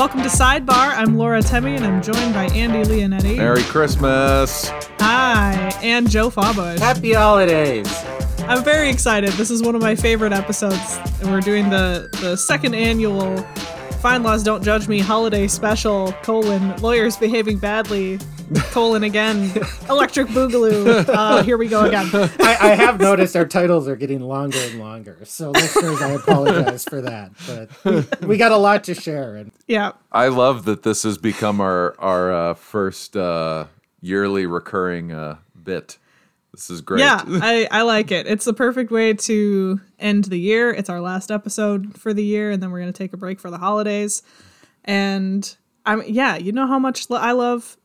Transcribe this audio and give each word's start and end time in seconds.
Welcome 0.00 0.22
to 0.22 0.30
Sidebar. 0.30 0.94
I'm 0.96 1.18
Laura 1.18 1.42
Temme, 1.42 1.76
and 1.76 1.84
I'm 1.84 2.00
joined 2.00 2.32
by 2.32 2.46
Andy 2.54 2.88
Leonetti. 2.88 3.36
Merry 3.36 3.62
Christmas. 3.64 4.70
Hi, 4.98 5.70
and 5.82 6.08
Joe 6.08 6.30
Fawbush. 6.30 6.78
Happy 6.78 7.12
holidays. 7.12 7.86
I'm 8.48 8.64
very 8.64 8.88
excited. 8.88 9.32
This 9.32 9.50
is 9.50 9.62
one 9.62 9.74
of 9.74 9.82
my 9.82 9.94
favorite 9.94 10.32
episodes. 10.32 10.98
And 11.20 11.30
we're 11.30 11.42
doing 11.42 11.68
the, 11.68 12.08
the 12.22 12.34
second 12.36 12.74
annual 12.74 13.36
FindLaw's 14.00 14.42
Don't 14.42 14.64
Judge 14.64 14.88
Me 14.88 15.00
holiday 15.00 15.46
special, 15.46 16.12
colon, 16.22 16.74
lawyers 16.78 17.18
behaving 17.18 17.58
badly, 17.58 18.18
colon 18.70 19.04
again, 19.04 19.52
electric 19.88 20.28
boogaloo. 20.28 21.08
Uh, 21.08 21.42
here 21.42 21.56
we 21.56 21.68
go 21.68 21.84
again. 21.84 22.08
I, 22.40 22.56
I 22.60 22.68
have 22.74 23.00
noticed 23.00 23.36
our 23.36 23.46
titles 23.46 23.86
are 23.88 23.96
getting 23.96 24.20
longer 24.20 24.58
and 24.58 24.78
longer. 24.80 25.18
So, 25.24 25.50
listeners, 25.50 26.02
I 26.02 26.10
apologize 26.12 26.84
for 26.84 27.00
that. 27.02 27.32
But 27.46 28.20
we, 28.20 28.26
we 28.28 28.36
got 28.36 28.52
a 28.52 28.56
lot 28.56 28.84
to 28.84 28.94
share. 28.94 29.36
And 29.36 29.52
Yeah. 29.66 29.92
I 30.12 30.28
love 30.28 30.64
that 30.64 30.82
this 30.82 31.02
has 31.04 31.18
become 31.18 31.60
our 31.60 31.94
our 31.98 32.32
uh, 32.32 32.54
first 32.54 33.16
uh, 33.16 33.66
yearly 34.00 34.46
recurring 34.46 35.12
uh, 35.12 35.36
bit. 35.62 35.98
This 36.52 36.68
is 36.70 36.80
great. 36.80 37.00
Yeah, 37.00 37.22
I, 37.26 37.68
I 37.70 37.82
like 37.82 38.10
it. 38.10 38.26
It's 38.26 38.44
the 38.44 38.52
perfect 38.52 38.90
way 38.90 39.14
to 39.14 39.80
end 40.00 40.24
the 40.24 40.38
year. 40.38 40.70
It's 40.72 40.90
our 40.90 41.00
last 41.00 41.30
episode 41.30 41.96
for 41.96 42.12
the 42.12 42.24
year, 42.24 42.50
and 42.50 42.60
then 42.62 42.72
we're 42.72 42.80
gonna 42.80 42.92
take 42.92 43.12
a 43.12 43.16
break 43.16 43.38
for 43.38 43.50
the 43.52 43.58
holidays. 43.58 44.22
And 44.84 45.56
I'm 45.86 46.02
yeah, 46.08 46.36
you 46.36 46.50
know 46.50 46.66
how 46.66 46.78
much 46.80 47.08
lo- 47.08 47.18
I 47.20 47.32
love 47.32 47.76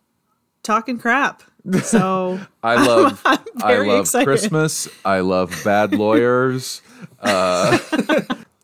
talking 0.66 0.98
crap. 0.98 1.44
So 1.84 2.40
I 2.64 2.76
love 2.86 3.22
I 3.26 3.40
very 3.60 3.88
love 3.88 4.02
excited. 4.02 4.26
Christmas. 4.26 4.88
I 5.06 5.22
love 5.22 5.60
bad 5.64 5.94
lawyers. 5.98 6.82
Uh, 7.20 7.78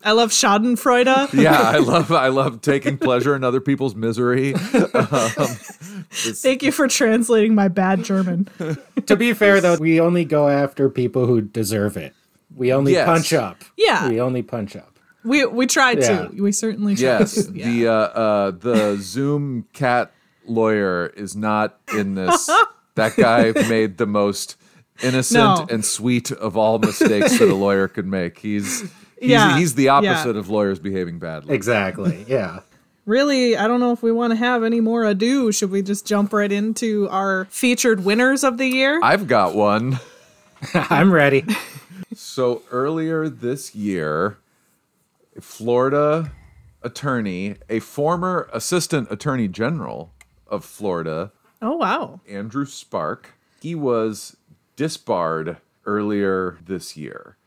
I 0.04 0.12
love 0.14 0.32
Schadenfreude. 0.32 1.34
Yeah, 1.34 1.60
I 1.60 1.78
love 1.78 2.12
I 2.12 2.28
love 2.30 2.62
taking 2.62 2.98
pleasure 2.98 3.36
in 3.36 3.44
other 3.44 3.62
people's 3.62 3.96
misery. 3.96 4.54
Thank 6.14 6.64
you 6.64 6.72
for 6.72 6.88
translating 6.88 7.56
my 7.56 7.68
bad 7.68 8.04
German. 8.04 8.48
to 9.06 9.16
be 9.16 9.34
fair, 9.34 9.62
though, 9.62 9.78
we 9.78 10.00
only 10.00 10.26
go 10.26 10.48
after 10.48 10.90
people 10.90 11.26
who 11.26 11.42
deserve 11.42 11.98
it. 11.98 12.14
We 12.56 12.74
only 12.74 12.94
Yes. 12.94 13.06
punch 13.06 13.34
up. 13.34 13.58
Yeah. 13.78 14.10
We 14.10 14.20
only 14.20 14.42
punch 14.42 14.76
up. 14.76 15.00
We 15.24 15.46
we 15.46 15.68
tried 15.68 16.00
Yeah. 16.00 16.28
to. 16.28 16.42
We 16.42 16.52
certainly 16.52 16.96
tried 16.96 17.20
Yes, 17.20 17.46
to. 17.46 17.52
Yeah. 17.54 17.70
the 17.70 17.88
uh, 17.88 17.92
uh, 17.94 18.52
the 18.52 18.98
Zoom 19.00 19.66
cat 19.74 20.12
lawyer 20.52 21.08
is 21.16 21.36
not 21.36 21.80
in 21.96 22.16
this. 22.16 22.50
that 22.96 23.16
guy 23.16 23.52
made 23.70 23.98
the 23.98 24.06
most 24.06 24.56
innocent 25.04 25.40
No. 25.44 25.68
and 25.70 25.84
sweet 25.84 26.32
of 26.32 26.56
all 26.58 26.78
mistakes 26.80 27.40
that 27.40 27.50
a 27.50 27.56
lawyer 27.68 27.88
could 27.88 28.06
make. 28.06 28.40
He's 28.40 28.82
he's, 28.82 28.92
Yeah, 29.32 29.58
he's 29.58 29.76
the 29.76 29.84
yeah. 29.84 29.96
opposite 29.96 30.36
of 30.36 30.50
lawyers 30.50 30.80
behaving 30.80 31.20
badly. 31.20 31.56
Exactly. 31.56 32.26
Yeah. 32.28 32.60
really, 33.06 33.58
I 33.58 33.68
don't 33.68 33.80
know 33.80 33.92
if 33.94 34.04
we 34.04 34.12
want 34.12 34.32
to 34.32 34.38
have 34.38 34.64
any 34.64 34.80
more 34.80 35.04
ado. 35.06 35.52
Should 35.52 35.72
we 35.72 35.82
just 35.82 36.06
jump 36.06 36.34
right 36.34 36.52
into 36.52 37.08
our 37.10 37.46
featured 37.46 38.06
winners 38.06 38.44
of 38.44 38.58
the 38.60 38.68
year? 38.68 39.00
I've 39.02 39.28
got 39.28 39.56
one. 39.56 40.00
I'm 40.76 41.12
ready. 41.12 41.44
So 42.14 42.62
earlier 42.72 43.28
this 43.28 43.74
year, 43.74 44.38
a 45.36 45.42
Florida 45.42 46.32
attorney, 46.84 47.56
a 47.70 47.80
former 47.80 48.48
assistant 48.54 49.08
attorney 49.12 49.48
general 49.48 50.14
of 50.52 50.64
Florida, 50.64 51.32
oh 51.62 51.78
wow. 51.78 52.20
Andrew 52.30 52.66
Spark, 52.66 53.34
he 53.62 53.74
was 53.74 54.38
disbarred 54.76 55.58
earlier 55.86 56.60
this 56.64 56.96
year. 56.96 57.38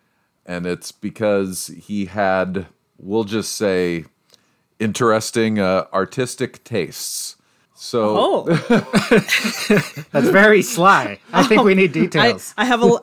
And 0.46 0.66
it's 0.66 0.92
because 0.92 1.68
he 1.68 2.06
had, 2.06 2.66
we'll 2.98 3.24
just 3.24 3.52
say, 3.52 4.04
interesting 4.78 5.58
uh, 5.58 5.86
artistic 5.92 6.62
tastes. 6.64 7.36
So 7.74 8.16
Oh. 8.18 8.42
That's 10.12 10.28
very 10.28 10.62
sly. 10.62 11.18
I 11.32 11.42
think 11.44 11.62
we 11.62 11.74
need 11.74 11.90
I, 11.90 12.00
details. 12.00 12.54
I 12.58 12.64
have 12.66 12.82
a 12.82 12.86
l- 12.86 13.02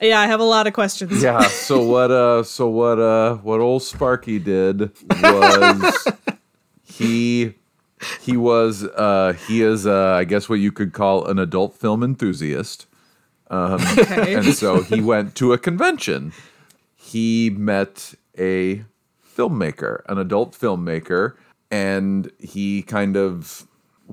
yeah, 0.00 0.20
I 0.20 0.26
have 0.26 0.40
a 0.40 0.44
lot 0.44 0.66
of 0.66 0.72
questions. 0.72 1.22
yeah 1.22 1.42
so 1.48 1.80
what 1.82 2.10
uh 2.10 2.42
so 2.42 2.68
what 2.68 2.98
uh 2.98 3.36
what 3.36 3.60
old 3.60 3.82
sparky 3.82 4.38
did 4.38 4.90
was 5.22 6.08
he 6.82 7.54
he 8.20 8.36
was 8.36 8.84
uh 8.84 9.34
he 9.48 9.62
is 9.62 9.86
uh 9.86 10.14
i 10.18 10.24
guess 10.24 10.48
what 10.48 10.60
you 10.60 10.72
could 10.72 10.92
call 10.92 11.24
an 11.26 11.38
adult 11.38 11.74
film 11.76 12.02
enthusiast 12.02 12.86
Okay. 13.50 14.34
and 14.34 14.46
so 14.54 14.82
he 14.82 15.00
went 15.00 15.34
to 15.36 15.52
a 15.52 15.58
convention 15.58 16.32
he 16.96 17.50
met 17.50 18.14
a 18.38 18.84
filmmaker 19.36 20.02
an 20.08 20.18
adult 20.18 20.52
filmmaker 20.52 21.34
and 21.70 22.30
he 22.38 22.82
kind 22.82 23.16
of 23.16 23.66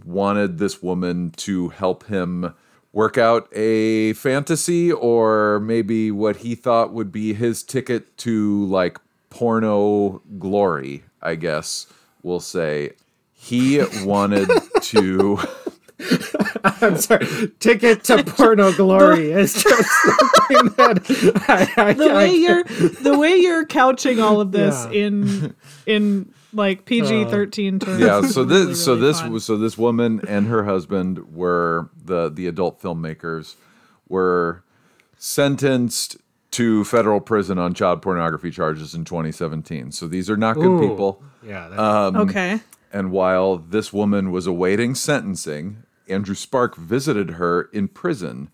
wanted 0.06 0.58
this 0.58 0.82
woman 0.82 1.32
to 1.38 1.70
help 1.70 2.06
him 2.08 2.54
work 2.94 3.18
out 3.18 3.48
a 3.56 4.14
fantasy 4.14 4.92
or 4.92 5.60
maybe 5.62 6.12
what 6.12 6.38
he 6.38 6.56
thought 6.56 6.92
would 6.94 7.12
be 7.12 7.34
his 7.34 7.64
ticket 7.64 8.18
to 8.18 8.66
like 8.66 9.00
porno 9.30 10.22
glory, 10.38 11.04
I 11.22 11.36
guess 11.36 11.88
we'll 12.22 12.42
say. 12.42 12.92
He 13.44 13.82
wanted 14.04 14.48
to 14.82 15.40
I'm 16.64 16.98
sorry. 16.98 17.28
Ticket 17.60 18.04
to 18.06 18.24
porno 18.28 18.72
glory 18.74 19.32
is 19.32 19.54
just 19.54 19.90
something 20.04 20.74
that 20.78 21.44
I, 21.48 21.90
I, 21.90 21.94
the 21.94 22.10
I- 22.12 22.16
way 22.16 22.34
you're 22.36 22.64
the 22.64 23.18
way 23.18 23.36
you're 23.38 23.66
couching 23.66 24.20
all 24.20 24.42
of 24.42 24.52
this 24.52 24.86
Yeah. 24.92 25.00
in 25.08 25.56
in 25.86 26.34
like 26.54 26.86
PG 26.86 27.26
thirteen 27.26 27.80
terms. 27.80 28.00
yeah 28.00 28.20
is 28.20 28.34
so 28.34 28.44
really, 28.44 28.66
this 28.68 28.84
so 28.84 28.94
really 28.96 29.08
this 29.08 29.22
fun. 29.22 29.32
was 29.32 29.46
so 29.46 29.58
this 29.58 29.78
woman 29.78 30.22
and 30.28 30.48
her 30.48 30.64
husband 30.66 31.34
were 31.34 31.90
the 32.04 32.30
the 32.30 32.48
adult 32.48 32.82
filmmakers 32.82 33.56
were 34.10 34.64
sentenced 35.18 36.18
to 36.52 36.84
federal 36.84 37.22
prison 37.22 37.58
on 37.58 37.74
child 37.74 38.02
pornography 38.02 38.52
charges 38.52 38.94
in 38.94 39.06
2017 39.06 39.92
so 39.92 40.08
these 40.08 40.30
are 40.30 40.36
not 40.38 40.56
good 40.56 40.66
Ooh. 40.66 40.90
people 40.90 41.24
Yeah. 41.44 41.68
Um, 41.70 42.16
okay. 42.18 42.60
And 42.94 43.12
while 43.12 43.58
this 43.58 43.92
woman 43.94 44.32
was 44.32 44.48
awaiting 44.48 44.96
sentencing 44.96 45.84
andrew 46.08 46.36
spark 46.36 46.76
visited 46.76 47.32
her 47.32 47.64
in 47.74 47.88
prison 47.88 48.50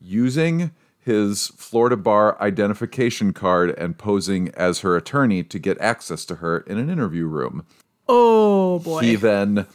using 0.00 0.70
his 0.98 1.46
Florida 1.56 1.96
bar 1.96 2.40
identification 2.42 3.32
card 3.32 3.70
and 3.78 3.96
posing 3.96 4.48
as 4.50 4.80
her 4.80 4.96
attorney 4.96 5.42
to 5.44 5.58
get 5.58 5.78
access 5.80 6.24
to 6.24 6.36
her 6.36 6.58
in 6.58 6.78
an 6.78 6.90
interview 6.90 7.26
room 7.26 7.64
Oh 8.08 8.78
boy. 8.80 9.00
he 9.00 9.16
then 9.16 9.66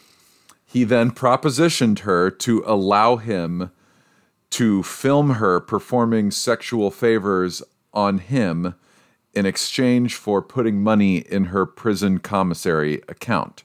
he 0.65 0.83
then 0.83 1.11
propositioned 1.11 1.99
her 1.99 2.29
to 2.31 2.63
allow 2.65 3.17
him 3.17 3.71
to 4.51 4.83
film 4.83 5.31
her 5.31 5.59
performing 5.59 6.31
sexual 6.31 6.91
favors 6.91 7.61
on 7.93 8.19
him 8.19 8.75
in 9.33 9.45
exchange 9.45 10.15
for 10.15 10.41
putting 10.41 10.81
money 10.81 11.17
in 11.17 11.45
her 11.45 11.65
prison 11.65 12.19
commissary 12.19 13.01
account 13.07 13.63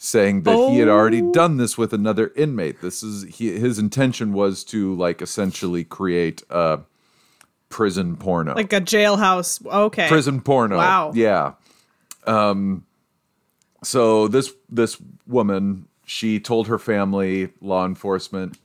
saying 0.00 0.42
that 0.42 0.56
he 0.70 0.78
had 0.78 0.88
already 0.88 1.20
Oh. 1.20 1.32
done 1.32 1.56
this 1.56 1.76
with 1.76 1.92
another 1.92 2.32
inmate 2.36 2.80
this 2.80 3.02
is 3.02 3.24
he, 3.36 3.58
his 3.58 3.78
intention 3.80 4.32
was 4.32 4.62
to 4.64 4.94
like 4.94 5.20
essentially 5.20 5.82
create 5.82 6.42
a 6.50 6.78
prison 7.68 8.16
porno 8.16 8.54
like 8.54 8.72
a 8.72 8.80
jailhouse. 8.80 9.64
Okay. 9.66 10.06
prison 10.08 10.40
porno. 10.40 10.76
Wow. 10.78 11.12
Yeah. 11.14 11.52
Um 12.26 12.84
so 13.82 14.28
this 14.28 14.52
this 14.70 14.96
woman, 15.26 15.86
she 16.06 16.40
told 16.40 16.66
her 16.68 16.78
family, 16.78 17.50
law 17.60 17.84
enforcement 17.84 18.56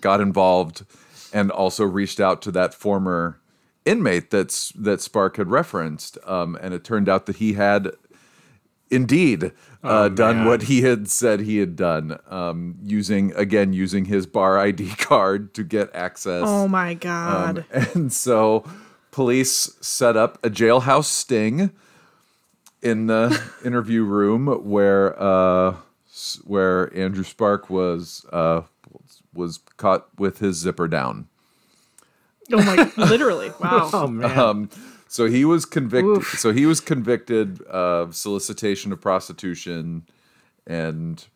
got 0.00 0.20
involved 0.20 0.84
and 1.32 1.50
also 1.50 1.84
reached 1.84 2.20
out 2.20 2.42
to 2.42 2.50
that 2.52 2.74
former 2.74 3.38
inmate 3.84 4.30
that's 4.30 4.70
that 4.72 5.00
Spark 5.00 5.36
had 5.36 5.48
referenced. 5.50 6.18
Um 6.26 6.58
and 6.60 6.74
it 6.74 6.82
turned 6.84 7.08
out 7.08 7.26
that 7.26 7.36
he 7.36 7.52
had 7.54 7.90
indeed 8.90 9.52
uh, 9.82 10.08
done 10.08 10.44
what 10.44 10.62
he 10.62 10.82
had 10.82 11.08
said 11.08 11.40
he 11.40 11.58
had 11.58 11.76
done 11.76 12.18
um, 12.28 12.76
using 12.82 13.32
again 13.36 13.72
using 13.72 14.04
his 14.06 14.26
bar 14.26 14.58
id 14.66 14.96
card 14.98 15.54
to 15.54 15.62
get 15.64 15.94
access 15.94 16.42
Oh 16.46 16.66
my 16.68 16.94
god. 16.94 17.64
um, 17.72 17.86
and 17.94 18.12
so 18.12 18.64
police 19.10 19.76
set 19.80 20.16
up 20.16 20.44
a 20.44 20.50
jailhouse 20.50 21.04
sting 21.04 21.70
in 22.82 23.06
the 23.06 23.40
interview 23.64 24.02
room 24.02 24.46
where 24.68 25.20
uh, 25.22 25.76
where 26.44 26.94
Andrew 26.96 27.24
Spark 27.24 27.70
was 27.70 28.26
uh, 28.32 28.62
was 29.32 29.58
caught 29.76 30.08
with 30.18 30.38
his 30.38 30.56
zipper 30.56 30.88
down. 30.88 31.28
oh 32.52 32.62
my 32.64 32.90
literally. 33.06 33.50
Wow. 33.60 33.90
oh 33.92 34.06
man. 34.08 34.38
Um, 34.38 34.70
so 35.10 35.26
he 35.26 35.44
was 35.44 35.64
convicted. 35.64 36.18
Oof. 36.18 36.38
So 36.38 36.52
he 36.52 36.66
was 36.66 36.80
convicted 36.80 37.60
of 37.62 38.14
solicitation 38.14 38.92
of 38.92 39.00
prostitution, 39.00 40.04
and 40.68 41.26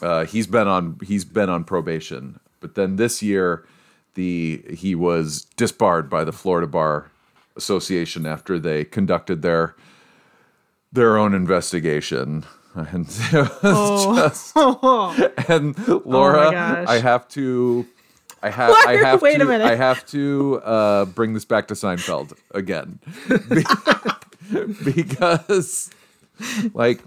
uh, 0.00 0.24
he's 0.24 0.46
been 0.46 0.68
on 0.68 0.98
he's 1.04 1.24
been 1.24 1.50
on 1.50 1.64
probation. 1.64 2.38
But 2.60 2.76
then 2.76 2.94
this 2.94 3.20
year, 3.20 3.66
the 4.14 4.62
he 4.72 4.94
was 4.94 5.42
disbarred 5.56 6.08
by 6.08 6.22
the 6.22 6.30
Florida 6.32 6.68
Bar 6.68 7.10
Association 7.56 8.24
after 8.24 8.56
they 8.60 8.84
conducted 8.84 9.42
their 9.42 9.74
their 10.92 11.18
own 11.18 11.34
investigation. 11.34 12.44
and 12.74 13.06
Oh. 13.64 14.14
just 14.14 14.56
and 15.50 15.76
Laura, 16.06 16.52
gosh. 16.52 16.86
I 16.88 17.00
have 17.00 17.26
to. 17.30 17.84
I 18.42 18.50
have. 18.50 18.70
I 18.86 18.96
have 18.96 19.22
wait 19.22 19.36
a 19.36 19.38
to. 19.40 19.44
minute. 19.46 19.66
I 19.66 19.74
have 19.74 20.06
to 20.08 20.60
uh, 20.64 21.04
bring 21.06 21.34
this 21.34 21.44
back 21.44 21.68
to 21.68 21.74
Seinfeld 21.74 22.32
again, 22.52 22.98
Be- 23.48 23.64
because, 24.92 25.90
like, 26.74 27.02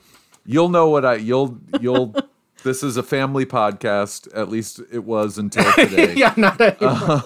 you'll 0.45 0.69
know 0.69 0.89
what 0.89 1.05
I. 1.05 1.15
You'll. 1.15 1.57
You'll. 1.79 2.15
This 2.63 2.83
is 2.83 2.95
a 2.97 3.01
family 3.03 3.45
podcast. 3.45 4.27
At 4.35 4.49
least 4.49 4.81
it 4.91 5.03
was 5.03 5.37
until 5.39 5.71
today. 5.73 6.13
yeah, 6.15 6.33
not 6.37 6.59
Uh, 6.61 7.21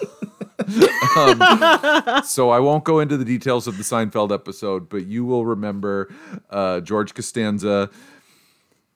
anymore. 1.18 2.22
So 2.24 2.50
I 2.50 2.60
won't 2.60 2.84
go 2.86 3.00
into 3.00 3.18
the 3.18 3.25
details 3.25 3.68
of 3.68 3.78
the 3.78 3.84
Seinfeld 3.84 4.31
episode, 4.34 4.88
but 4.88 5.06
you 5.07 5.25
will 5.25 5.46
remember 5.46 6.13
uh, 6.50 6.80
George 6.80 7.13
Costanza 7.13 7.90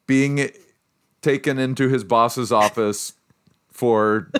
being 0.07 0.50
taken 1.21 1.59
into 1.59 1.89
his 1.89 2.03
boss's 2.06 2.51
office 2.51 3.13
for 3.71 4.31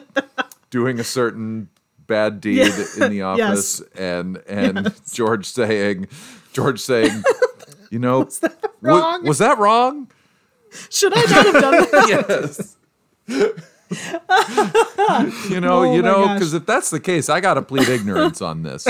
doing 0.70 1.00
a 1.00 1.04
certain 1.04 1.70
bad 2.08 2.42
deed 2.42 2.58
Yeah. 2.58 3.06
in 3.06 3.12
the 3.12 3.22
office, 3.24 3.82
and 3.96 4.38
and 4.48 4.94
George 5.12 5.46
saying, 5.46 6.08
George 6.54 6.80
saying, 6.80 7.24
you 7.92 8.00
know, 8.00 8.22
was 8.22 8.40
that 8.40 8.72
wrong? 8.82 9.24
was 9.26 9.38
that 9.40 9.58
wrong? 9.60 10.10
Should 10.90 11.14
I 11.16 11.22
not 11.22 11.46
have 11.46 11.54
done 11.54 11.72
that? 11.92 12.76
yes. 13.30 13.50
you 15.50 15.60
know, 15.60 15.84
Oh 15.84 15.94
you 15.96 16.02
know, 16.02 16.34
because 16.34 16.54
if 16.54 16.66
that's 16.66 16.90
the 16.92 17.00
case, 17.00 17.30
I 17.30 17.40
got 17.42 17.56
to 17.56 17.62
plead 17.62 17.90
ignorance 17.90 18.42
on 18.42 18.64
this. 18.64 18.86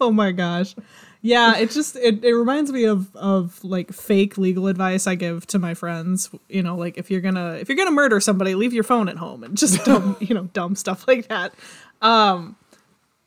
Oh 0.00 0.10
my 0.10 0.32
gosh. 0.32 0.74
Yeah, 1.24 1.56
it 1.56 1.70
just 1.70 1.94
it, 1.94 2.24
it 2.24 2.34
reminds 2.34 2.72
me 2.72 2.84
of 2.84 3.14
of 3.14 3.62
like 3.62 3.92
fake 3.92 4.36
legal 4.36 4.66
advice 4.66 5.06
I 5.06 5.14
give 5.14 5.46
to 5.48 5.58
my 5.60 5.72
friends. 5.72 6.30
You 6.48 6.64
know, 6.64 6.76
like 6.76 6.98
if 6.98 7.12
you're 7.12 7.20
gonna 7.20 7.52
if 7.54 7.68
you're 7.68 7.76
gonna 7.76 7.92
murder 7.92 8.20
somebody, 8.20 8.56
leave 8.56 8.72
your 8.72 8.82
phone 8.82 9.08
at 9.08 9.16
home 9.16 9.44
and 9.44 9.56
just 9.56 9.84
dumb 9.84 10.16
you 10.20 10.34
know 10.34 10.44
dumb 10.52 10.74
stuff 10.74 11.06
like 11.06 11.28
that. 11.28 11.54
Um, 12.02 12.56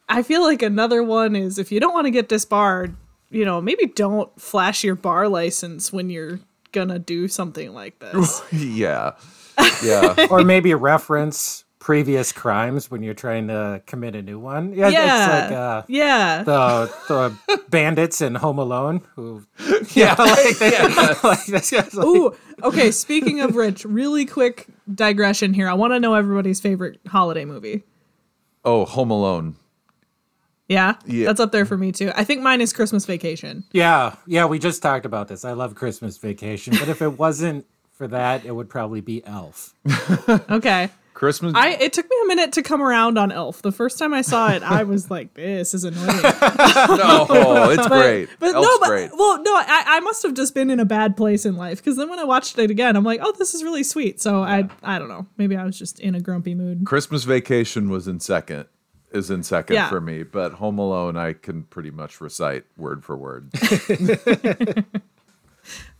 I 0.10 0.24
feel 0.24 0.44
like 0.44 0.62
another 0.62 1.04
one 1.04 1.38
is 1.38 1.58
if 1.58 1.72
you 1.72 1.80
don't 1.80 1.94
want 1.94 2.06
to 2.06 2.12
get 2.12 2.28
disbarred, 2.28 2.96
you 3.30 3.46
know, 3.46 3.62
maybe 3.62 3.86
don't 3.86 4.30
flash 4.40 4.84
your 4.84 4.96
bar 4.96 5.30
license 5.30 5.94
when 5.94 6.10
you're 6.10 6.42
gonna 6.74 7.00
do 7.00 7.30
something 7.30 7.74
like 7.74 8.00
this. 8.00 8.42
yeah, 8.52 9.14
yeah. 9.82 10.28
or 10.30 10.44
maybe 10.44 10.72
a 10.72 10.78
reference 10.78 11.65
previous 11.86 12.32
crimes 12.32 12.90
when 12.90 13.04
you're 13.04 13.14
trying 13.14 13.48
to 13.48 13.80
commit 13.86 14.16
a 14.16 14.22
new 14.24 14.40
one. 14.40 14.74
Yeah, 14.74 14.88
yeah, 14.90 15.44
it's 15.44 15.52
like 15.52 15.52
uh, 15.52 15.84
yeah. 15.88 16.42
the 16.42 16.92
the 17.08 17.62
bandits 17.70 18.22
in 18.22 18.34
Home 18.34 18.58
Alone 18.58 19.04
who 19.16 19.46
yeah, 19.94 20.16
like, 20.18 20.58
they, 20.58 20.72
like 21.24 21.48
like, 21.48 21.94
Ooh, 21.94 22.36
okay. 22.64 22.90
Speaking 22.90 23.40
of 23.40 23.56
Rich, 23.56 23.86
really 23.86 24.26
quick 24.26 24.66
digression 24.92 25.54
here. 25.54 25.70
I 25.70 25.76
want 25.76 25.94
to 25.94 26.00
know 26.00 26.16
everybody's 26.16 26.60
favorite 26.60 27.00
holiday 27.06 27.46
movie. 27.46 27.84
Oh, 28.64 28.86
Home 28.86 29.12
Alone. 29.12 29.56
Yeah, 30.68 30.96
Yeah. 31.06 31.28
that's 31.28 31.40
up 31.40 31.52
there 31.52 31.66
for 31.68 31.78
me 31.78 31.92
too. 31.92 32.12
I 32.16 32.24
think 32.24 32.42
mine 32.42 32.62
is 32.62 32.74
Christmas 32.74 33.06
Vacation. 33.06 33.64
yeah, 33.74 34.16
yeah. 34.26 34.46
We 34.48 34.58
just 34.58 34.82
talked 34.82 35.06
about 35.06 35.28
this. 35.28 35.46
I 35.46 35.52
love 35.52 35.76
Christmas 35.76 36.18
Vacation, 36.18 36.74
but 36.80 36.90
if 36.90 37.04
it 37.04 37.20
wasn't 37.20 37.68
for 37.92 38.08
that, 38.08 38.44
it 38.44 38.56
would 38.56 38.70
probably 38.70 39.02
be 39.02 39.24
Elf. 39.28 39.76
Okay, 40.50 40.90
Christmas. 41.16 41.54
I 41.56 41.70
it 41.70 41.94
took 41.94 42.08
me 42.08 42.16
a 42.24 42.28
minute 42.28 42.52
to 42.54 42.62
come 42.62 42.82
around 42.82 43.18
on 43.18 43.32
Elf. 43.32 43.64
The 43.64 43.72
first 43.72 43.98
time 43.98 44.14
I 44.14 44.22
saw 44.22 44.52
it, 44.52 44.62
I 44.62 44.84
was 44.84 45.10
like, 45.16 45.34
"This 45.34 45.74
is 45.74 45.84
annoying." 45.84 46.08
no, 46.08 47.70
it's 47.72 47.88
great. 47.88 48.30
But 48.40 48.54
Elf's 48.54 48.68
no, 48.68 48.80
but 48.80 48.88
great. 48.90 49.12
well, 49.18 49.42
no, 49.42 49.56
I, 49.56 49.84
I 49.88 50.00
must 50.02 50.22
have 50.24 50.34
just 50.36 50.54
been 50.54 50.70
in 50.70 50.80
a 50.80 50.86
bad 50.86 51.18
place 51.18 51.46
in 51.46 51.56
life 51.56 51.78
because 51.80 51.98
then 51.98 52.10
when 52.10 52.20
I 52.20 52.24
watched 52.26 52.60
it 52.60 52.70
again, 52.70 52.96
I'm 52.96 53.04
like, 53.04 53.22
"Oh, 53.24 53.34
this 53.40 53.56
is 53.56 53.64
really 53.64 53.84
sweet." 53.84 54.22
So 54.22 54.44
I 54.44 54.70
I 54.84 55.00
don't 55.00 55.10
know. 55.10 55.26
Maybe 55.38 55.56
I 55.56 55.64
was 55.64 55.80
just 55.80 56.00
in 56.00 56.14
a 56.14 56.20
grumpy 56.20 56.54
mood. 56.54 56.86
Christmas 56.86 57.24
Vacation 57.24 57.90
was 57.90 58.08
in 58.08 58.20
second. 58.20 58.66
Is 59.12 59.32
in 59.32 59.44
second 59.44 59.76
Yeah. 59.76 59.88
for 59.88 60.02
me, 60.02 60.24
but 60.24 60.54
Home 60.54 60.78
Alone 60.78 61.16
I 61.16 61.32
can 61.32 61.64
pretty 61.64 61.92
much 61.92 62.20
recite 62.20 62.66
word 62.76 63.06
for 63.06 63.16
word. 63.16 63.50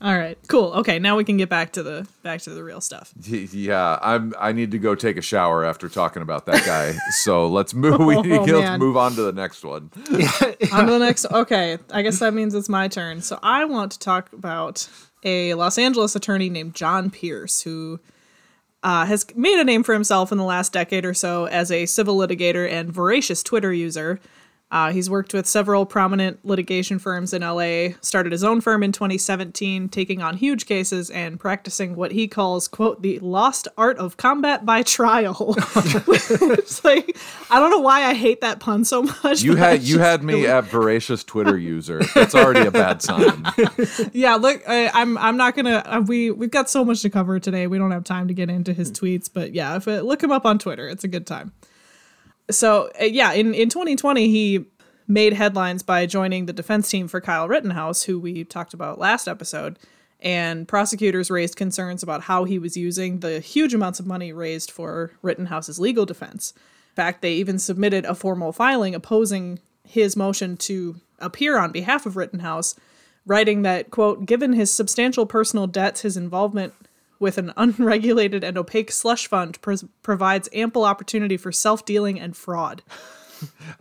All 0.02 0.16
right, 0.18 0.38
cool. 0.50 0.74
Okay, 0.74 1.00
now 1.00 1.16
we 1.16 1.24
can 1.24 1.38
get 1.38 1.48
back 1.50 1.72
to 1.74 1.82
the 1.84 2.06
back 2.22 2.42
to 2.42 2.50
the 2.50 2.64
real 2.64 2.82
stuff. 2.82 3.14
Yeah, 3.24 3.98
I'm. 4.02 4.34
I 4.38 4.52
need 4.52 4.72
to 4.72 4.78
go 4.78 4.94
take 4.94 5.16
a 5.18 5.22
shower 5.22 5.64
after 5.64 5.88
talking 5.88 6.22
about 6.22 6.46
that 6.48 6.66
guy. 6.66 6.92
so 7.24 7.48
let's 7.48 7.74
move. 7.74 8.00
We 8.00 8.22
need 8.22 8.40
Oh, 8.40 8.46
to 8.46 8.60
man. 8.62 8.80
move 8.80 8.98
on 8.98 9.14
to 9.16 9.22
the 9.24 9.32
next 9.32 9.64
one. 9.64 9.90
On 10.74 10.86
to 10.86 10.92
the 10.92 11.00
next. 11.02 11.26
Okay, 11.32 11.78
I 11.92 12.02
guess 12.02 12.20
that 12.20 12.34
means 12.34 12.54
it's 12.54 12.68
my 12.70 12.88
turn. 12.90 13.22
So 13.22 13.40
I 13.42 13.64
want 13.66 13.94
to 13.94 14.00
talk 14.00 14.32
about 14.34 14.88
a 15.24 15.54
Los 15.54 15.78
Angeles 15.78 16.14
attorney 16.16 16.50
named 16.50 16.76
John 16.76 17.10
Pierce, 17.10 17.62
who 17.62 18.00
uh, 18.84 19.06
has 19.06 19.26
made 19.36 19.58
a 19.60 19.64
name 19.64 19.82
for 19.82 19.94
himself 19.94 20.30
in 20.32 20.38
the 20.38 20.44
last 20.44 20.74
decade 20.74 21.06
or 21.06 21.14
so 21.14 21.46
as 21.46 21.72
a 21.72 21.86
civil 21.86 22.18
litigator 22.18 22.70
and 22.70 22.92
voracious 22.92 23.42
Twitter 23.42 23.72
user. 23.74 24.20
Uh, 24.72 24.92
he's 24.92 25.10
worked 25.10 25.34
with 25.34 25.46
several 25.46 25.86
prominent 25.86 26.44
litigation 26.44 27.00
firms 27.00 27.34
in 27.34 27.42
LA, 27.42 27.90
started 28.02 28.32
his 28.32 28.44
own 28.44 28.62
firm 28.62 28.84
in 28.84 28.92
2017, 28.92 29.90
taking 29.90 30.22
on 30.22 30.36
huge 30.38 30.66
cases 30.66 31.10
and 31.10 31.40
practicing 31.40 31.96
what 31.96 32.12
he 32.12 32.28
calls, 32.28 32.68
quote, 32.68 33.02
the 33.02 33.20
lost 33.20 33.68
art 33.78 33.98
of 33.98 34.18
combat 34.18 34.66
by 34.66 34.82
trial. 34.82 35.56
it's 35.58 36.84
like, 36.84 37.16
I 37.50 37.60
don't 37.60 37.70
know 37.70 37.80
why 37.80 38.04
I 38.04 38.16
hate 38.16 38.42
that 38.42 38.60
pun 38.60 38.84
so 38.84 39.04
much. 39.04 39.44
You 39.44 39.56
had 39.56 39.84
you 39.84 40.00
had 40.00 40.24
me 40.24 40.48
at 40.48 40.66
voracious 40.66 41.24
Twitter 41.24 41.58
user. 41.58 42.02
That's 42.14 42.36
already 42.36 42.68
a 42.68 42.72
bad 42.72 43.02
sign. 43.02 43.46
yeah 44.14 44.36
look 44.36 44.62
I, 44.68 44.90
i'm 44.94 45.18
i'm 45.18 45.38
not 45.38 45.56
gonna 45.56 45.84
uh, 45.86 46.02
we 46.06 46.32
we've 46.32 46.52
got 46.52 46.70
so 46.70 46.84
much 46.84 47.02
to 47.02 47.10
cover 47.10 47.40
today 47.40 47.68
we 47.68 47.78
don't 47.78 47.92
have 47.92 48.04
time 48.04 48.28
to 48.28 48.34
get 48.34 48.50
into 48.50 48.74
his 48.74 48.92
tweets 48.92 49.30
but 49.32 49.54
yeah 49.54 49.76
if 49.76 49.88
it, 49.88 50.04
look 50.04 50.22
him 50.22 50.32
up 50.32 50.46
on 50.46 50.60
twitter 50.60 50.88
it's 50.88 51.04
a 51.04 51.08
good 51.08 51.28
time 51.28 51.52
so 52.50 52.90
uh, 53.02 53.06
yeah 53.06 53.34
in 53.34 53.54
in 53.54 53.70
2020 53.70 54.28
he 54.30 54.66
made 55.08 55.34
headlines 55.34 55.84
by 55.84 56.06
joining 56.06 56.46
the 56.46 56.54
defense 56.54 56.90
team 56.90 57.08
for 57.08 57.22
kyle 57.22 57.48
rittenhouse 57.48 58.04
who 58.04 58.20
we 58.20 58.44
talked 58.44 58.74
about 58.74 59.00
last 59.00 59.28
episode 59.28 59.78
and 60.26 60.68
prosecutors 60.68 61.30
raised 61.30 61.56
concerns 61.56 62.02
about 62.02 62.24
how 62.24 62.46
he 62.46 62.58
was 62.58 62.78
using 62.78 63.20
the 63.20 63.40
huge 63.40 63.74
amounts 63.74 64.00
of 64.00 64.08
money 64.08 64.34
raised 64.34 64.72
for 64.72 65.12
rittenhouse's 65.22 65.80
legal 65.80 66.06
defense. 66.06 66.54
In 66.56 66.96
fact 66.96 67.22
they 67.22 67.34
even 67.34 67.60
submitted 67.60 68.06
a 68.06 68.16
formal 68.16 68.52
filing 68.52 68.96
opposing 68.96 69.60
his 69.84 70.16
motion 70.16 70.58
to 70.58 70.96
appear 71.20 71.58
on 71.60 71.72
behalf 71.72 72.06
of 72.06 72.18
rittenhouse 72.18 72.76
writing 73.26 73.62
that 73.62 73.92
quote 73.92 74.26
given 74.26 74.54
his 74.54 74.74
substantial 74.74 75.26
personal 75.26 75.68
debts 75.68 76.02
his 76.02 76.18
involvement 76.18 76.74
with 77.20 77.38
an 77.38 77.54
unregulated 77.58 78.44
and 78.44 78.58
opaque 78.58 78.92
slush 78.92 79.28
fund 79.28 79.62
pres- 79.62 79.86
provides 80.04 80.50
ample 80.54 80.84
opportunity 80.84 81.38
for 81.38 81.52
self-dealing 81.52 82.20
and 82.20 82.36
fraud 82.36 82.82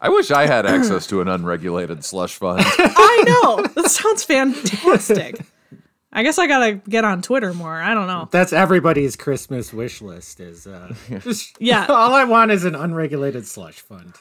I 0.01 0.09
wish 0.09 0.33
I 0.33 0.47
had 0.47 0.67
access 0.67 1.07
to 1.07 1.21
an 1.21 1.29
unregulated 1.29 2.05
slush 2.05 2.35
fund. 2.35 2.61
i 2.65 3.25
know 3.27 3.63
that 3.75 3.89
sounds 3.91 4.25
fantastic 4.25 5.41
i 6.13 6.23
guess 6.23 6.39
i 6.39 6.47
gotta 6.47 6.75
get 6.89 7.05
on 7.05 7.23
twitter 7.23 7.55
more 7.55 7.81
i 7.81 7.95
don't 7.95 8.09
know 8.09 8.29
That's 8.33 8.53
everybody's 8.53 9.15
Christmas 9.17 9.73
wish 9.73 10.03
list. 10.03 10.41
Is 10.41 10.67
uh, 10.67 10.95
Yeah. 11.59 11.87
All 11.89 12.13
I 12.15 12.25
want 12.25 12.51
is 12.51 12.65
an 12.65 12.75
unregulated 12.75 13.47
slush 13.47 13.81
fund. 13.81 14.15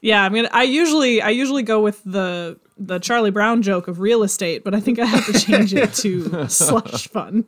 Yeah 0.00 0.24
i 0.24 0.28
mean 0.28 0.48
i 0.52 0.62
usually 0.62 1.20
i 1.20 1.28
usually 1.28 1.62
go 1.62 1.80
with 1.80 2.02
the 2.04 2.58
the 2.78 2.98
charlie 2.98 3.30
brown 3.30 3.62
joke 3.62 3.88
of 3.88 4.00
real 4.00 4.22
estate 4.22 4.64
but 4.64 4.74
i 4.74 4.80
think 4.80 4.98
i 4.98 5.04
have 5.04 5.26
to 5.26 5.32
change 5.32 5.74
it 5.74 5.92
to 5.92 6.48
slush 6.48 7.08
fund. 7.08 7.44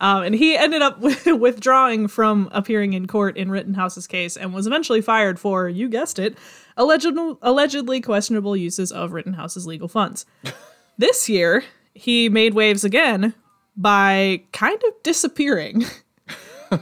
Um, 0.00 0.22
and 0.24 0.34
he 0.34 0.56
ended 0.56 0.82
up 0.82 0.98
withdrawing 1.26 2.08
from 2.08 2.48
appearing 2.52 2.92
in 2.92 3.06
court 3.06 3.36
in 3.36 3.50
rittenhouse's 3.50 4.06
case 4.06 4.36
and 4.36 4.52
was 4.52 4.66
eventually 4.66 5.00
fired 5.00 5.38
for 5.38 5.68
you 5.68 5.88
guessed 5.88 6.18
it 6.18 6.36
alleged, 6.76 7.06
allegedly 7.42 8.00
questionable 8.00 8.56
uses 8.56 8.92
of 8.92 9.12
rittenhouse's 9.12 9.66
legal 9.66 9.88
funds. 9.88 10.26
This 10.98 11.28
year 11.28 11.64
he 11.94 12.28
made 12.28 12.54
waves 12.54 12.84
again 12.84 13.34
by 13.76 14.42
kind 14.52 14.80
of 14.86 15.02
disappearing. 15.02 15.84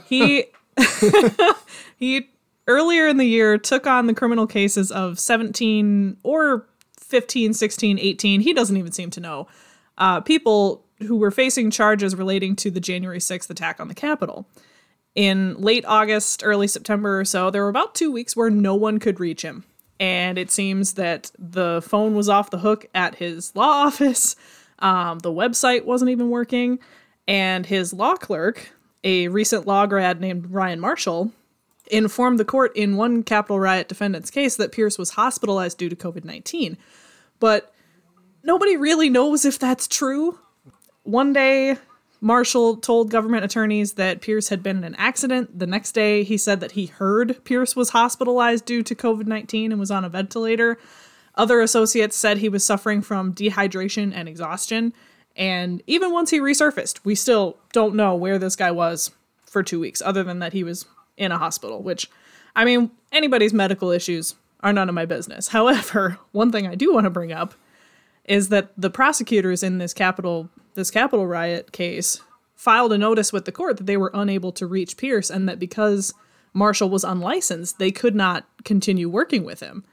He 0.06 0.46
he 1.96 2.30
earlier 2.66 3.08
in 3.08 3.16
the 3.16 3.24
year 3.24 3.58
took 3.58 3.86
on 3.86 4.06
the 4.06 4.14
criminal 4.14 4.46
cases 4.46 4.90
of 4.92 5.18
17 5.18 6.16
or 6.22 6.66
15 6.98 7.52
16 7.52 7.98
18 7.98 8.40
he 8.40 8.54
doesn't 8.54 8.76
even 8.76 8.92
seem 8.92 9.10
to 9.10 9.20
know 9.20 9.46
uh, 9.98 10.20
people 10.20 10.84
who 11.00 11.16
were 11.16 11.30
facing 11.30 11.70
charges 11.70 12.14
relating 12.14 12.56
to 12.56 12.70
the 12.70 12.80
january 12.80 13.18
6th 13.18 13.50
attack 13.50 13.80
on 13.80 13.88
the 13.88 13.94
capitol. 13.94 14.46
In 15.14 15.60
late 15.60 15.84
august 15.86 16.42
early 16.44 16.66
september 16.66 17.20
or 17.20 17.24
so 17.24 17.50
there 17.50 17.62
were 17.62 17.68
about 17.68 17.94
two 17.94 18.10
weeks 18.10 18.36
where 18.36 18.50
no 18.50 18.74
one 18.74 18.98
could 18.98 19.20
reach 19.20 19.42
him. 19.42 19.64
And 20.00 20.36
it 20.36 20.50
seems 20.50 20.94
that 20.94 21.30
the 21.38 21.80
phone 21.86 22.14
was 22.14 22.28
off 22.28 22.50
the 22.50 22.58
hook 22.58 22.86
at 22.94 23.16
his 23.16 23.54
law 23.54 23.86
office. 23.86 24.34
Um, 24.78 25.20
the 25.20 25.30
website 25.30 25.84
wasn't 25.84 26.10
even 26.10 26.28
working. 26.28 26.80
And 27.28 27.66
his 27.66 27.92
law 27.92 28.16
clerk 28.16 28.72
a 29.04 29.28
recent 29.28 29.66
law 29.66 29.86
grad 29.86 30.20
named 30.20 30.50
ryan 30.50 30.80
marshall 30.80 31.32
informed 31.90 32.38
the 32.38 32.44
court 32.44 32.74
in 32.76 32.96
one 32.96 33.22
Capitol 33.22 33.60
riot 33.60 33.88
defendant's 33.88 34.30
case 34.30 34.56
that 34.56 34.72
Pierce 34.72 34.98
was 34.98 35.10
hospitalized 35.10 35.78
due 35.78 35.88
to 35.88 35.96
COVID 35.96 36.24
19. 36.24 36.76
But 37.40 37.74
nobody 38.42 38.76
really 38.76 39.10
knows 39.10 39.44
if 39.44 39.58
that's 39.58 39.88
true. 39.88 40.38
One 41.02 41.32
day, 41.32 41.76
Marshall 42.20 42.76
told 42.76 43.10
government 43.10 43.44
attorneys 43.44 43.94
that 43.94 44.20
Pierce 44.20 44.48
had 44.48 44.62
been 44.62 44.78
in 44.78 44.84
an 44.84 44.94
accident. 44.94 45.58
The 45.58 45.66
next 45.66 45.90
day, 45.92 46.22
he 46.22 46.38
said 46.38 46.60
that 46.60 46.72
he 46.72 46.86
heard 46.86 47.44
Pierce 47.44 47.74
was 47.74 47.90
hospitalized 47.90 48.64
due 48.64 48.84
to 48.84 48.94
COVID 48.94 49.26
19 49.26 49.72
and 49.72 49.80
was 49.80 49.90
on 49.90 50.04
a 50.04 50.08
ventilator. 50.08 50.78
Other 51.34 51.60
associates 51.60 52.16
said 52.16 52.38
he 52.38 52.48
was 52.48 52.64
suffering 52.64 53.02
from 53.02 53.34
dehydration 53.34 54.12
and 54.14 54.28
exhaustion. 54.28 54.92
And 55.34 55.82
even 55.86 56.12
once 56.12 56.30
he 56.30 56.38
resurfaced, 56.38 57.00
we 57.04 57.14
still 57.14 57.56
don't 57.72 57.94
know 57.94 58.14
where 58.14 58.38
this 58.38 58.54
guy 58.54 58.70
was 58.70 59.10
for 59.44 59.62
two 59.62 59.80
weeks, 59.80 60.00
other 60.02 60.22
than 60.22 60.38
that 60.38 60.52
he 60.52 60.62
was 60.62 60.86
in 61.16 61.32
a 61.32 61.38
hospital, 61.38 61.82
which, 61.82 62.10
I 62.56 62.64
mean, 62.64 62.90
anybody's 63.10 63.52
medical 63.52 63.90
issues 63.90 64.34
are 64.60 64.72
none 64.72 64.88
of 64.88 64.94
my 64.94 65.06
business. 65.06 65.48
However, 65.58 66.18
one 66.32 66.52
thing 66.52 66.66
I 66.66 66.74
do 66.74 66.92
want 66.92 67.04
to 67.04 67.10
bring 67.10 67.32
up 67.32 67.54
is 68.24 68.48
that 68.50 68.72
the 68.76 68.90
prosecutors 68.90 69.62
in 69.62 69.78
this 69.78 69.92
Capitol 69.92 70.48
this 70.74 70.90
Capitol 70.90 71.26
riot 71.26 71.72
case 71.72 72.20
filed 72.54 72.92
a 72.92 72.98
notice 72.98 73.32
with 73.32 73.44
the 73.44 73.52
court 73.52 73.76
that 73.76 73.86
they 73.86 73.96
were 73.96 74.10
unable 74.14 74.52
to 74.52 74.66
reach 74.66 74.96
Pierce 74.96 75.28
and 75.28 75.48
that 75.48 75.58
because 75.58 76.14
Marshall 76.54 76.88
was 76.88 77.04
unlicensed, 77.04 77.78
they 77.78 77.90
could 77.90 78.14
not 78.14 78.46
continue 78.64 79.08
working 79.08 79.44
with 79.44 79.60
him. 79.60 79.84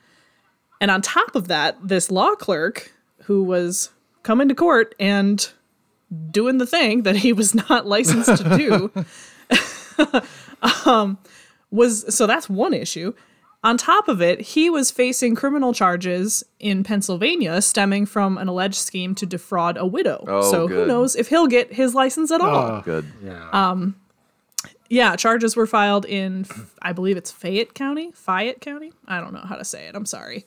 And 0.80 0.92
on 0.92 1.02
top 1.02 1.36
of 1.36 1.48
that, 1.48 1.78
this 1.86 2.12
law 2.12 2.36
clerk 2.36 2.94
who 3.24 3.44
was 3.44 3.90
coming 4.24 4.48
to 4.48 4.56
court 4.56 4.96
and 5.00 5.50
doing 6.32 6.58
the 6.58 6.66
thing 6.66 7.04
that 7.04 7.18
he 7.18 7.34
was 7.34 7.54
not 7.70 7.86
licensed 7.88 8.44
to 8.44 8.58
do 8.58 8.92
um, 10.86 11.18
was 11.72 12.14
so 12.16 12.28
that's 12.28 12.50
one 12.50 12.74
issue. 12.74 13.14
On 13.62 13.76
top 13.76 14.08
of 14.08 14.22
it, 14.22 14.40
he 14.40 14.70
was 14.70 14.90
facing 14.90 15.36
criminal 15.36 15.74
charges 15.74 16.46
in 16.60 16.82
Pennsylvania 16.84 17.62
stemming 17.62 18.06
from 18.06 18.38
an 18.38 18.48
alleged 18.48 18.76
scheme 18.78 19.14
to 19.16 19.26
defraud 19.26 19.76
a 19.78 19.86
widow. 19.86 20.24
Oh, 20.28 20.50
so 20.50 20.68
who 20.68 20.86
knows 20.86 21.18
if 21.18 21.28
he'll 21.28 21.48
get 21.48 21.74
his 21.74 21.94
license 21.94 22.32
at 22.32 22.40
all. 22.40 22.56
Oh, 22.78 22.82
Good. 22.86 23.06
yeah. 23.22 23.50
Um, 23.52 23.96
Yeah, 24.90 25.16
charges 25.18 25.56
were 25.58 25.68
filed 25.68 26.06
in, 26.06 26.46
I 26.82 26.94
believe 26.94 27.18
it's 27.18 27.32
Fayette 27.32 27.74
County? 27.74 28.12
Fayette 28.14 28.62
County? 28.62 28.92
I 29.08 29.20
don't 29.20 29.34
know 29.34 29.44
how 29.44 29.56
to 29.58 29.66
say 29.66 29.88
it. 29.88 29.94
I'm 29.96 30.06
sorry. 30.06 30.46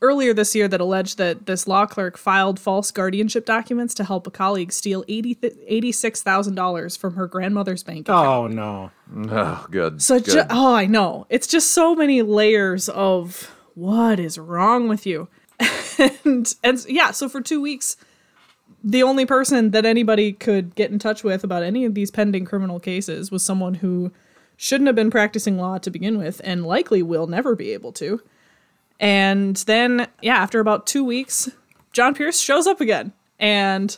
Earlier 0.00 0.32
this 0.32 0.54
year, 0.54 0.68
that 0.68 0.80
alleged 0.80 1.18
that 1.18 1.46
this 1.46 1.66
law 1.66 1.84
clerk 1.84 2.16
filed 2.16 2.60
false 2.60 2.90
guardianship 2.92 3.44
documents 3.44 3.94
to 3.94 4.04
help 4.04 4.26
a 4.28 4.30
colleague 4.30 4.70
steal 4.72 5.04
80 5.08 5.34
$86,000 5.34 6.98
from 6.98 7.14
her 7.14 7.26
grandmother's 7.26 7.82
bank 7.82 8.08
account. 8.08 8.26
oh 8.28 8.46
no. 8.46 8.90
Oh, 9.30 9.66
good. 9.70 10.00
So, 10.00 10.20
good. 10.20 10.32
ju- 10.32 10.44
oh, 10.50 10.74
I 10.74 10.86
know. 10.86 11.26
It's 11.30 11.46
just 11.46 11.70
so 11.70 11.96
many 11.96 12.22
layers 12.22 12.88
of 12.88 13.56
what 13.74 14.20
is 14.20 14.38
wrong 14.38 14.88
with 14.88 15.04
you. 15.04 15.28
and 16.24 16.54
and 16.62 16.86
yeah, 16.88 17.10
so 17.10 17.28
for 17.28 17.40
2 17.40 17.60
weeks 17.60 17.96
the 18.84 19.02
only 19.02 19.26
person 19.26 19.72
that 19.72 19.84
anybody 19.84 20.32
could 20.32 20.74
get 20.74 20.90
in 20.90 20.98
touch 20.98 21.24
with 21.24 21.42
about 21.42 21.62
any 21.62 21.84
of 21.84 21.94
these 21.94 22.10
pending 22.10 22.44
criminal 22.44 22.78
cases 22.78 23.30
was 23.30 23.42
someone 23.44 23.74
who 23.74 24.12
shouldn't 24.56 24.86
have 24.86 24.96
been 24.96 25.10
practicing 25.10 25.58
law 25.58 25.78
to 25.78 25.90
begin 25.90 26.18
with 26.18 26.40
and 26.44 26.64
likely 26.64 27.02
will 27.02 27.26
never 27.26 27.56
be 27.56 27.72
able 27.72 27.92
to. 27.92 28.20
And 29.00 29.56
then, 29.56 30.08
yeah, 30.22 30.36
after 30.36 30.60
about 30.60 30.86
2 30.86 31.04
weeks, 31.04 31.48
John 31.92 32.14
Pierce 32.14 32.40
shows 32.40 32.66
up 32.66 32.80
again 32.80 33.12
and 33.38 33.96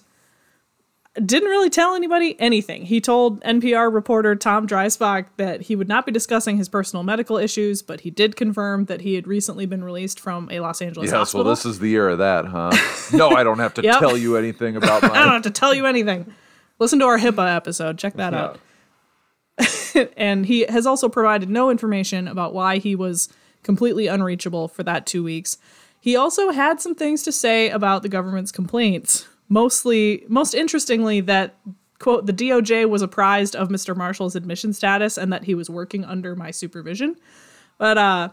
didn't 1.27 1.49
really 1.49 1.71
tell 1.71 1.95
anybody 1.97 2.39
anything. 2.39 2.85
He 2.85 3.01
told 3.01 3.41
NPR 3.43 3.93
reporter 3.93 4.37
Tom 4.37 4.67
Dreisbach 4.69 5.27
that 5.39 5.63
he 5.63 5.75
would 5.75 5.89
not 5.89 6.07
be 6.07 6.13
discussing 6.13 6.57
his 6.57 6.69
personal 6.69 7.03
medical 7.03 7.37
issues, 7.37 7.83
but 7.83 8.03
he 8.03 8.11
did 8.11 8.37
confirm 8.37 8.85
that 8.85 9.01
he 9.01 9.15
had 9.15 9.27
recently 9.27 9.67
been 9.67 9.83
released 9.83 10.21
from 10.21 10.49
a 10.53 10.61
Los 10.61 10.81
Angeles 10.81 11.07
Yes, 11.09 11.17
hospital. 11.17 11.45
well, 11.45 11.53
this 11.53 11.67
is 11.67 11.81
the 11.81 11.89
year 11.89 12.09
of 12.11 12.19
that, 12.19 12.45
huh? 12.47 12.71
no, 13.17 13.31
I 13.31 13.43
don't 13.43 13.59
have 13.59 13.75
to 13.75 13.83
Yep. 13.83 13.99
tell 13.99 14.17
you 14.17 14.37
anything 14.37 14.77
about 14.77 15.03
I 15.11 15.25
don't 15.25 15.33
have 15.33 15.43
to 15.43 15.51
tell 15.51 15.75
you 15.75 15.85
anything. 15.87 16.33
Listen 16.79 16.99
to 17.01 17.07
our 17.07 17.19
HIPAA 17.19 17.57
episode. 17.57 17.99
Check 17.99 18.15
that 18.15 18.33
Yeah. 18.33 18.45
out. 18.45 18.61
And 20.17 20.47
he 20.47 20.61
has 20.69 20.87
also 20.87 21.09
provided 21.09 21.51
no 21.51 21.69
information 21.71 22.29
about 22.29 22.55
why 22.55 22.79
he 22.79 22.95
was 22.95 23.29
completely 23.63 24.07
unreachable 24.07 24.69
for 24.69 24.83
that 24.85 25.07
two 25.07 25.23
weeks. 25.23 25.59
He 26.01 26.17
also 26.17 26.51
had 26.51 26.81
some 26.81 26.95
things 26.95 27.23
to 27.25 27.33
say 27.33 27.69
about 27.69 28.03
the 28.03 28.09
government's 28.09 28.53
complaints. 28.53 29.27
Mostly, 29.49 30.25
most 30.29 30.55
interestingly, 30.55 31.21
that 31.23 31.57
quote 31.99 32.27
the 32.27 32.33
DOJ 32.33 32.89
was 32.89 33.03
apprised 33.03 33.55
of 33.55 33.69
Mr. 33.69 33.97
Marshall's 33.97 34.37
admission 34.37 34.73
status 34.73 35.19
and 35.19 35.33
that 35.33 35.45
he 35.45 35.55
was 35.55 35.69
working 35.69 36.05
under 36.05 36.35
my 36.35 36.51
supervision. 36.51 37.17
But 37.77 37.99
uh, 37.99 38.29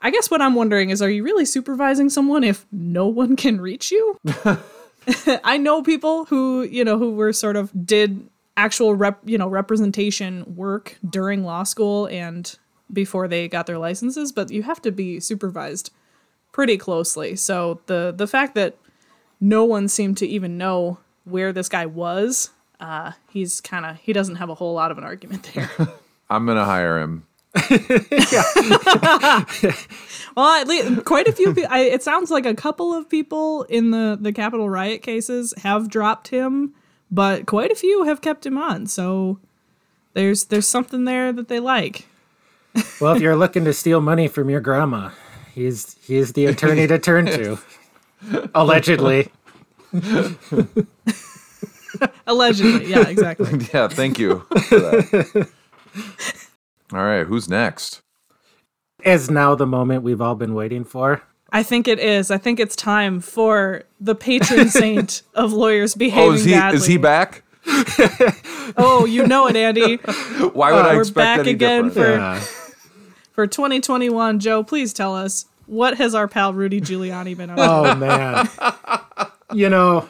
I 0.00 0.10
guess 0.10 0.30
what 0.30 0.42
I'm 0.42 0.54
wondering 0.54 0.90
is, 0.90 1.02
are 1.02 1.10
you 1.10 1.24
really 1.24 1.44
supervising 1.44 2.10
someone 2.10 2.44
if 2.44 2.66
no 2.70 3.06
one 3.06 3.36
can 3.36 3.60
reach 3.60 3.90
you? 3.90 4.16
I 5.44 5.58
know 5.58 5.82
people 5.82 6.24
who, 6.26 6.62
you 6.62 6.84
know, 6.84 6.98
who 6.98 7.14
were 7.14 7.32
sort 7.32 7.56
of 7.56 7.70
did 7.84 8.28
actual 8.56 8.94
rep, 8.94 9.20
you 9.24 9.38
know, 9.38 9.48
representation 9.48 10.44
work 10.56 10.98
during 11.08 11.44
law 11.44 11.62
school 11.62 12.06
and 12.06 12.58
before 12.92 13.28
they 13.28 13.48
got 13.48 13.66
their 13.66 13.78
licenses, 13.78 14.32
but 14.32 14.50
you 14.50 14.62
have 14.62 14.80
to 14.82 14.92
be 14.92 15.20
supervised 15.20 15.90
pretty 16.52 16.76
closely. 16.76 17.36
So 17.36 17.80
the 17.86 18.12
the 18.16 18.26
fact 18.26 18.54
that 18.54 18.76
no 19.40 19.64
one 19.64 19.88
seemed 19.88 20.18
to 20.18 20.26
even 20.26 20.58
know 20.58 20.98
where 21.24 21.52
this 21.52 21.68
guy 21.68 21.86
was, 21.86 22.50
uh, 22.80 23.12
he's 23.30 23.60
kind 23.60 23.86
of 23.86 23.96
he 23.96 24.12
doesn't 24.12 24.36
have 24.36 24.50
a 24.50 24.54
whole 24.54 24.74
lot 24.74 24.90
of 24.90 24.98
an 24.98 25.04
argument 25.04 25.50
there. 25.54 25.70
I'm 26.30 26.46
gonna 26.46 26.64
hire 26.64 27.00
him. 27.00 27.26
Well, 30.36 30.60
at 30.60 30.66
least 30.66 31.04
quite 31.04 31.28
a 31.28 31.32
few. 31.32 31.54
Pe- 31.54 31.64
I, 31.64 31.80
it 31.80 32.02
sounds 32.02 32.30
like 32.30 32.46
a 32.46 32.54
couple 32.54 32.94
of 32.94 33.08
people 33.08 33.64
in 33.64 33.90
the 33.90 34.16
the 34.20 34.32
Capitol 34.32 34.70
riot 34.70 35.02
cases 35.02 35.52
have 35.58 35.90
dropped 35.90 36.28
him, 36.28 36.74
but 37.10 37.46
quite 37.46 37.70
a 37.70 37.74
few 37.74 38.04
have 38.04 38.20
kept 38.20 38.46
him 38.46 38.56
on. 38.56 38.86
So 38.86 39.38
there's 40.14 40.44
there's 40.44 40.68
something 40.68 41.04
there 41.04 41.32
that 41.32 41.48
they 41.48 41.60
like. 41.60 42.06
Well, 43.00 43.14
if 43.16 43.22
you're 43.22 43.36
looking 43.36 43.64
to 43.64 43.72
steal 43.72 44.00
money 44.00 44.28
from 44.28 44.48
your 44.48 44.60
grandma, 44.60 45.10
he's 45.54 45.96
he's 46.06 46.32
the 46.32 46.46
attorney 46.46 46.86
to 46.86 46.98
turn 46.98 47.26
to. 47.26 47.58
Allegedly. 48.54 49.30
Allegedly, 52.26 52.86
yeah, 52.90 53.08
exactly. 53.08 53.66
Yeah, 53.74 53.88
thank 53.88 54.18
you 54.18 54.40
for 54.68 54.78
that. 54.78 55.48
All 56.92 57.04
right, 57.04 57.26
who's 57.26 57.48
next? 57.48 58.00
Is 59.04 59.30
now 59.30 59.54
the 59.54 59.66
moment 59.66 60.02
we've 60.02 60.20
all 60.20 60.34
been 60.34 60.54
waiting 60.54 60.84
for. 60.84 61.22
I 61.50 61.62
think 61.62 61.86
it 61.88 61.98
is. 61.98 62.30
I 62.30 62.38
think 62.38 62.58
it's 62.60 62.74
time 62.76 63.20
for 63.20 63.82
the 64.00 64.14
patron 64.14 64.68
saint 64.70 65.22
of 65.34 65.52
lawyers 65.52 65.94
oh, 65.96 65.98
behaving 65.98 66.30
Oh, 66.30 66.32
is 66.32 66.44
he 66.44 66.52
badly. 66.52 66.76
is 66.78 66.86
he 66.86 66.96
back? 66.96 67.42
Oh, 68.76 69.04
you 69.06 69.26
know 69.26 69.46
it, 69.48 69.56
Andy. 69.56 69.96
Why 69.96 70.72
would 70.72 70.86
I 70.86 70.90
uh, 70.90 70.94
we're 70.94 71.00
expect 71.00 71.14
back 71.16 71.38
any 71.40 71.50
again 71.50 71.84
different? 71.88 71.94
for- 72.42 72.48
Yeah. 72.48 72.61
For 73.32 73.46
2021, 73.46 74.40
Joe, 74.40 74.62
please 74.62 74.92
tell 74.92 75.14
us 75.16 75.46
what 75.66 75.96
has 75.96 76.14
our 76.14 76.28
pal 76.28 76.52
Rudy 76.52 76.80
Giuliani 76.80 77.36
been 77.36 77.50
up 77.50 77.56
to? 77.56 77.62
Oh 77.62 77.94
man. 77.96 78.48
you 79.52 79.68
know, 79.68 80.08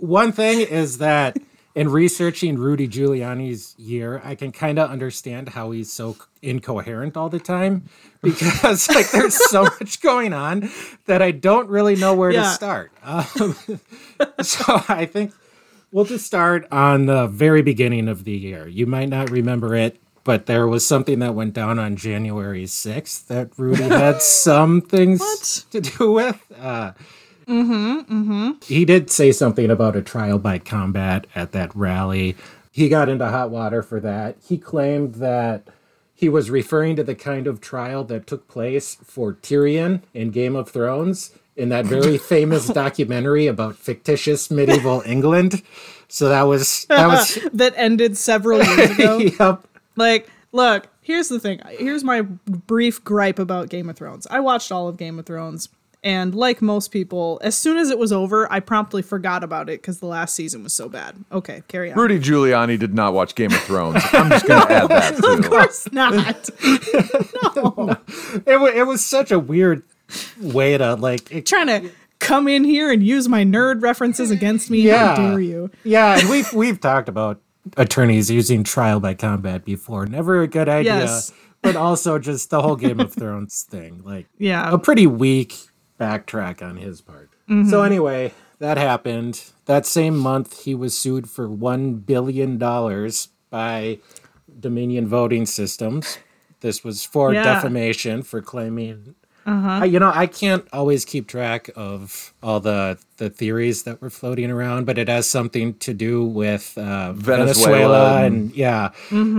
one 0.00 0.32
thing 0.32 0.60
is 0.60 0.98
that 0.98 1.36
in 1.76 1.88
researching 1.88 2.56
Rudy 2.56 2.88
Giuliani's 2.88 3.74
year, 3.78 4.20
I 4.24 4.34
can 4.34 4.50
kind 4.52 4.78
of 4.78 4.90
understand 4.90 5.50
how 5.50 5.70
he's 5.72 5.92
so 5.92 6.16
incoherent 6.42 7.16
all 7.16 7.28
the 7.28 7.38
time 7.40 7.84
because 8.22 8.88
like 8.94 9.10
there's 9.10 9.34
so 9.50 9.62
much 9.80 10.00
going 10.00 10.32
on 10.32 10.70
that 11.06 11.22
I 11.22 11.30
don't 11.30 11.68
really 11.68 11.96
know 11.96 12.14
where 12.14 12.30
Yeah. 12.32 12.42
to 12.42 12.48
start. 12.50 12.92
Um, 13.02 13.56
so 14.42 14.82
I 14.88 15.06
think 15.06 15.32
we'll 15.92 16.04
just 16.04 16.26
start 16.26 16.66
on 16.72 17.06
the 17.06 17.26
very 17.28 17.62
beginning 17.62 18.08
of 18.08 18.24
the 18.24 18.32
year. 18.32 18.66
You 18.66 18.86
might 18.86 19.08
not 19.08 19.30
remember 19.30 19.74
it, 19.74 20.00
but 20.24 20.46
there 20.46 20.66
was 20.66 20.86
something 20.86 21.18
that 21.20 21.34
went 21.34 21.52
down 21.52 21.78
on 21.78 21.96
January 21.96 22.64
6th 22.64 23.26
that 23.26 23.50
Rudy 23.56 23.82
had 23.82 24.20
some 24.22 24.80
things 24.80 25.66
to 25.70 25.80
do 25.80 26.12
with. 26.12 26.42
Uh, 26.58 26.92
he 27.46 28.84
did 28.84 29.10
say 29.10 29.30
something 29.30 29.70
about 29.70 29.96
a 29.96 30.02
trial 30.02 30.38
by 30.38 30.58
combat 30.58 31.26
at 31.34 31.52
that 31.52 31.74
rally. 31.76 32.36
He 32.72 32.88
got 32.88 33.08
into 33.08 33.28
hot 33.28 33.50
water 33.50 33.82
for 33.82 34.00
that. 34.00 34.36
He 34.46 34.58
claimed 34.58 35.16
that 35.16 35.68
he 36.14 36.28
was 36.28 36.50
referring 36.50 36.96
to 36.96 37.04
the 37.04 37.14
kind 37.14 37.46
of 37.46 37.60
trial 37.60 38.02
that 38.04 38.26
took 38.26 38.48
place 38.48 38.96
for 39.04 39.34
Tyrion 39.34 40.02
in 40.14 40.30
Game 40.30 40.56
of 40.56 40.70
Thrones 40.70 41.32
in 41.56 41.68
that 41.68 41.84
very 41.84 42.18
famous 42.34 42.66
documentary 42.66 43.46
about 43.46 43.76
fictitious 43.76 44.50
medieval 44.50 45.02
England. 45.04 45.62
So 46.08 46.28
that 46.28 46.42
was 46.42 46.86
that 46.86 47.06
was 47.06 47.38
that 47.52 47.74
ended 47.76 48.16
several 48.16 48.62
years 48.62 48.90
ago. 48.90 49.18
yep. 49.18 49.66
Like, 49.96 50.28
look, 50.52 50.88
here's 51.00 51.28
the 51.28 51.40
thing. 51.40 51.60
Here's 51.70 52.04
my 52.04 52.22
brief 52.22 53.02
gripe 53.04 53.38
about 53.38 53.68
Game 53.68 53.88
of 53.88 53.96
Thrones. 53.96 54.26
I 54.30 54.40
watched 54.40 54.72
all 54.72 54.88
of 54.88 54.96
Game 54.96 55.18
of 55.18 55.26
Thrones, 55.26 55.68
and 56.02 56.34
like 56.34 56.60
most 56.60 56.88
people, 56.90 57.40
as 57.42 57.56
soon 57.56 57.78
as 57.78 57.90
it 57.90 57.98
was 57.98 58.12
over, 58.12 58.50
I 58.52 58.60
promptly 58.60 59.00
forgot 59.00 59.42
about 59.42 59.70
it 59.70 59.80
because 59.80 60.00
the 60.00 60.06
last 60.06 60.34
season 60.34 60.62
was 60.62 60.74
so 60.74 60.88
bad. 60.88 61.16
Okay, 61.32 61.62
carry 61.68 61.90
on. 61.92 61.98
Rudy 61.98 62.18
Giuliani 62.18 62.78
did 62.78 62.94
not 62.94 63.14
watch 63.14 63.34
Game 63.34 63.52
of 63.52 63.60
Thrones. 63.60 64.02
I'm 64.12 64.28
just 64.28 64.46
going 64.46 64.66
to 64.66 64.72
add 64.72 64.88
that 64.88 65.16
too. 65.22 65.26
Of 65.26 65.48
course 65.48 65.90
not. 65.92 66.12
no. 67.56 67.96
It, 68.46 68.60
wa 68.60 68.66
it 68.66 68.86
was 68.86 69.04
such 69.04 69.30
a 69.32 69.38
weird 69.38 69.82
way 70.40 70.76
to 70.76 70.94
like 70.96 71.32
it, 71.32 71.46
Trying 71.46 71.68
to 71.68 71.90
come 72.18 72.48
in 72.48 72.64
here 72.64 72.90
and 72.90 73.02
use 73.02 73.28
my 73.28 73.44
nerd 73.44 73.82
references 73.82 74.30
against 74.30 74.70
me. 74.70 74.80
Yeah. 74.80 75.16
How 75.16 75.30
dare 75.30 75.40
you? 75.40 75.70
Yeah, 75.84 76.18
and 76.18 76.28
we've 76.28 76.52
we've 76.52 76.80
talked 76.80 77.08
about 77.08 77.40
attorneys 77.76 78.30
using 78.30 78.64
trial 78.64 79.00
by 79.00 79.14
combat 79.14 79.64
before. 79.64 80.06
Never 80.06 80.42
a 80.42 80.46
good 80.48 80.68
idea. 80.68 80.98
Yes. 81.00 81.32
But 81.62 81.76
also 81.76 82.18
just 82.18 82.50
the 82.50 82.60
whole 82.60 82.76
Game 82.76 83.00
of 83.00 83.12
Thrones 83.14 83.62
thing. 83.68 84.02
Like 84.04 84.26
Yeah. 84.38 84.70
a 84.72 84.78
pretty 84.78 85.06
weak 85.06 85.56
backtrack 85.98 86.62
on 86.62 86.76
his 86.76 87.00
part. 87.00 87.30
Mm-hmm. 87.48 87.70
So 87.70 87.82
anyway, 87.82 88.32
that 88.58 88.76
happened. 88.76 89.42
That 89.66 89.86
same 89.86 90.16
month 90.18 90.64
he 90.64 90.74
was 90.74 90.96
sued 90.96 91.28
for 91.30 91.48
1 91.48 91.94
billion 92.00 92.58
dollars 92.58 93.28
by 93.50 93.98
Dominion 94.60 95.06
Voting 95.08 95.46
Systems. 95.46 96.18
This 96.60 96.84
was 96.84 97.04
for 97.04 97.32
Yeah. 97.32 97.42
defamation 97.44 98.22
for 98.22 98.40
claiming 98.42 99.14
I, 99.46 99.84
you 99.84 99.98
know, 99.98 100.10
I 100.14 100.26
can't 100.26 100.66
always 100.72 101.04
keep 101.04 101.26
track 101.28 101.70
of 101.76 102.32
all 102.42 102.60
the 102.60 102.98
the 103.18 103.30
theories 103.30 103.82
that 103.84 104.00
were 104.02 104.10
floating 104.10 104.50
around, 104.50 104.86
but 104.86 104.98
it 104.98 105.08
has 105.08 105.26
something 105.28 105.74
to 105.74 105.94
do 105.94 106.24
with 106.24 106.76
uh, 106.76 107.12
Venezuela 107.12 107.44
Venezuela, 107.76 108.22
and- 108.24 108.34
and, 108.50 108.56
yeah, 108.56 108.90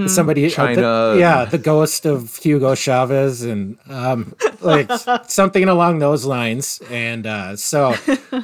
somebody, 0.07 0.45
uh, 0.45 0.50
the- 0.50 0.53
China. 0.55 1.15
yeah, 1.17 1.45
the 1.45 1.57
ghost 1.57 2.05
of 2.05 2.35
Hugo 2.38 2.75
Chavez, 2.75 3.41
and 3.43 3.77
um, 3.89 4.35
like 4.62 4.89
something 5.27 5.67
along 5.67 6.00
those 6.00 6.24
lines. 6.25 6.81
And 6.89 7.25
uh, 7.27 7.55
so 7.57 7.95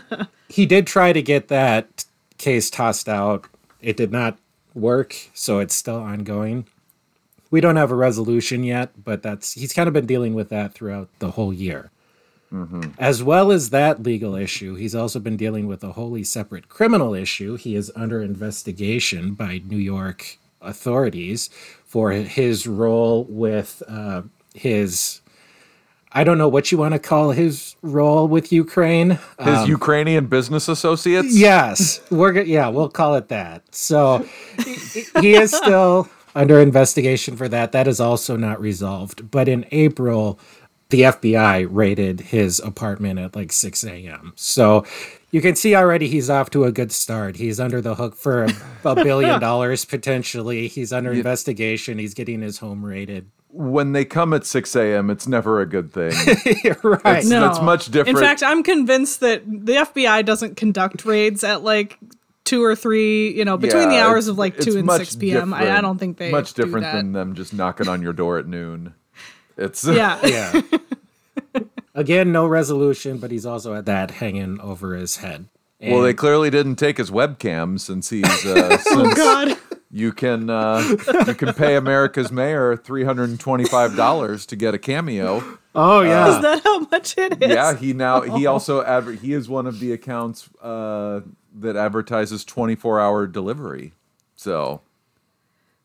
he 0.50 0.66
did 0.66 0.88
try 0.88 1.14
to 1.14 1.22
get 1.22 1.48
that 1.50 2.06
case 2.38 2.70
tossed 2.70 3.08
out. 3.08 3.46
It 3.82 3.98
did 3.98 4.12
not 4.12 4.38
work, 4.74 5.16
so 5.34 5.60
it's 5.60 5.76
still 5.76 5.98
ongoing 5.98 6.66
we 7.52 7.62
don't 7.62 7.76
have 7.76 7.92
a 7.92 7.96
resolution 7.96 8.64
yet, 8.64 9.04
but 9.04 9.22
that's 9.22 9.54
he's 9.54 9.74
kind 9.74 9.88
of 9.88 9.94
been 9.94 10.08
dealing 10.08 10.34
with 10.34 10.50
that 10.50 10.74
throughout 10.74 11.10
the 11.20 11.32
whole 11.32 11.54
year. 11.54 11.92
As 12.98 13.24
well 13.24 13.50
as 13.50 13.70
that 13.70 14.04
legal 14.04 14.36
issue, 14.36 14.76
he's 14.76 14.94
also 14.94 15.20
been 15.20 15.38
dealing 15.38 15.68
with 15.68 15.86
a 15.86 15.94
wholly 15.94 16.26
separate 16.26 16.68
criminal 16.68 17.14
issue. 17.14 17.56
He 17.56 17.78
is 17.78 17.90
under 17.96 18.22
investigation 18.22 19.36
by 19.36 19.62
New 19.66 19.78
York 19.78 20.38
authorities 20.62 21.50
for 21.86 22.12
his 22.12 22.68
role 22.68 23.24
with 23.30 23.82
uh, 23.88 24.24
his. 24.54 25.22
I 26.12 26.26
don't 26.26 26.38
know 26.38 26.50
what 26.50 26.74
you 26.74 26.78
want 26.78 26.94
to 26.94 27.00
call 27.00 27.32
his 27.32 27.78
role 27.82 28.28
with 28.28 28.52
Ukraine. 28.52 29.18
His 29.40 29.70
Ukrainian 29.70 30.26
business 30.26 30.68
associates? 30.68 31.34
Yes, 31.34 32.02
we're 32.12 32.42
yeah, 32.42 32.68
we'll 32.68 32.90
call 32.90 33.16
it 33.16 33.30
that. 33.30 33.64
So 33.74 34.26
he 35.22 35.36
is 35.36 35.56
still 35.56 36.10
under 36.36 36.60
investigation 36.60 37.36
for 37.36 37.48
that. 37.50 37.72
That 37.72 37.88
is 37.88 38.00
also 38.00 38.36
not 38.36 38.60
resolved. 38.60 39.32
But 39.32 39.48
in 39.48 39.66
April, 39.72 40.40
the 40.90 41.02
FBI 41.02 41.68
raided 41.70 42.20
his 42.20 42.60
apartment 42.60 43.20
at 43.20 43.36
like 43.36 43.52
6 43.52 43.84
a.m. 43.86 44.34
So 44.36 44.86
you 45.32 45.42
can 45.42 45.56
see 45.56 45.76
already 45.76 46.08
he's 46.08 46.30
off 46.30 46.50
to 46.52 46.66
a 46.66 46.72
good 46.72 46.92
start. 46.92 47.38
He's 47.38 47.60
under 47.60 47.82
the 47.82 47.96
hook 47.96 48.16
for 48.16 48.44
a, 48.44 48.54
a 48.84 48.96
billion 48.96 49.40
dollars 49.40 49.86
potentially. 49.86 50.68
He's 50.68 50.94
under 50.94 51.12
investigation. 51.12 51.98
He's 51.98 52.14
getting 52.14 52.42
his 52.42 52.60
home 52.60 52.86
raided. 52.86 53.32
When 53.54 53.92
they 53.92 54.06
come 54.06 54.34
at 54.34 54.46
6 54.46 54.76
a.m., 54.78 55.10
it's 55.10 55.28
never 55.28 55.60
a 55.60 55.66
good 55.66 55.92
thing. 55.92 56.12
right. 56.84 57.26
No, 57.26 57.42
That's 57.42 57.62
much 57.62 57.88
different. 57.88 58.18
In 58.18 58.24
fact, 58.24 58.44
I'm 58.44 58.64
convinced 58.64 59.20
that 59.22 59.44
the 59.46 59.74
FBI 59.74 60.24
doesn't 60.26 60.56
conduct 60.56 61.04
raids 61.04 61.44
at 61.44 61.62
like 61.62 61.98
two 62.52 62.64
or 62.64 62.76
three, 62.76 63.32
you 63.36 63.46
know, 63.46 63.56
between 63.58 63.88
the 63.90 63.98
hours 64.00 64.28
of 64.28 64.38
like 64.38 64.58
two 64.60 64.78
and 64.78 64.92
six 64.92 65.16
p.m. 65.16 65.54
I, 65.54 65.78
I 65.78 65.82
don't 65.82 65.98
think 65.98 66.18
they 66.18 66.32
much 66.32 66.54
do 66.54 66.64
different 66.64 66.84
that. 66.86 66.96
than 66.98 67.14
them 67.14 67.34
just 67.34 67.54
knocking 67.54 67.88
on 67.88 68.02
your 68.02 68.12
door 68.14 68.38
at 68.40 68.46
noon. 68.48 68.94
It's 69.58 69.86
yeah. 69.88 70.20
Yeah. 70.28 70.62
Again, 71.94 72.32
no 72.32 72.46
resolution, 72.48 73.18
but 73.18 73.32
he's 73.32 73.46
also 73.46 73.74
had 73.74 73.86
that 73.86 74.12
hanging 74.12 74.60
over 74.62 74.96
his 74.96 75.18
head. 75.18 75.48
well, 75.82 76.02
they 76.02 76.14
clearly 76.14 76.50
didn't 76.50 76.76
take 76.76 76.98
his 76.98 77.12
webcam 77.12 77.80
since 77.80 78.10
he's 78.10 78.46
uh, 78.46 78.78
Oh 78.88 79.14
God. 79.16 79.58
you 79.92 80.14
can 80.14 80.50
uh, 80.50 80.82
you 81.28 81.34
can 81.34 81.54
pay 81.54 81.76
America's 81.76 82.32
mayor 82.32 82.78
three 82.78 83.04
hundred 83.04 83.30
and 83.30 83.40
twenty 83.40 83.66
five 83.66 83.96
dollars 83.96 84.46
to 84.48 84.56
get 84.56 84.74
a 84.74 84.78
cameo. 84.78 85.44
oh 85.76 86.02
yeah, 86.02 86.36
Is 86.36 86.42
that 86.42 86.64
how 86.64 86.80
much 86.80 87.18
it 87.18 87.42
is? 87.44 87.50
Yeah, 87.50 87.76
he 87.76 87.92
now 87.94 88.22
he 88.22 88.46
also 88.54 88.84
adver- 88.84 89.12
he 89.14 89.34
is 89.34 89.50
one 89.50 89.68
of 89.68 89.80
the 89.82 89.92
accounts 89.92 90.50
uh, 90.62 91.22
that 91.60 91.76
advertises 91.76 92.44
twenty 92.46 92.76
four 92.76 93.00
hour 93.00 93.28
delivery. 93.28 93.94
So 94.36 94.82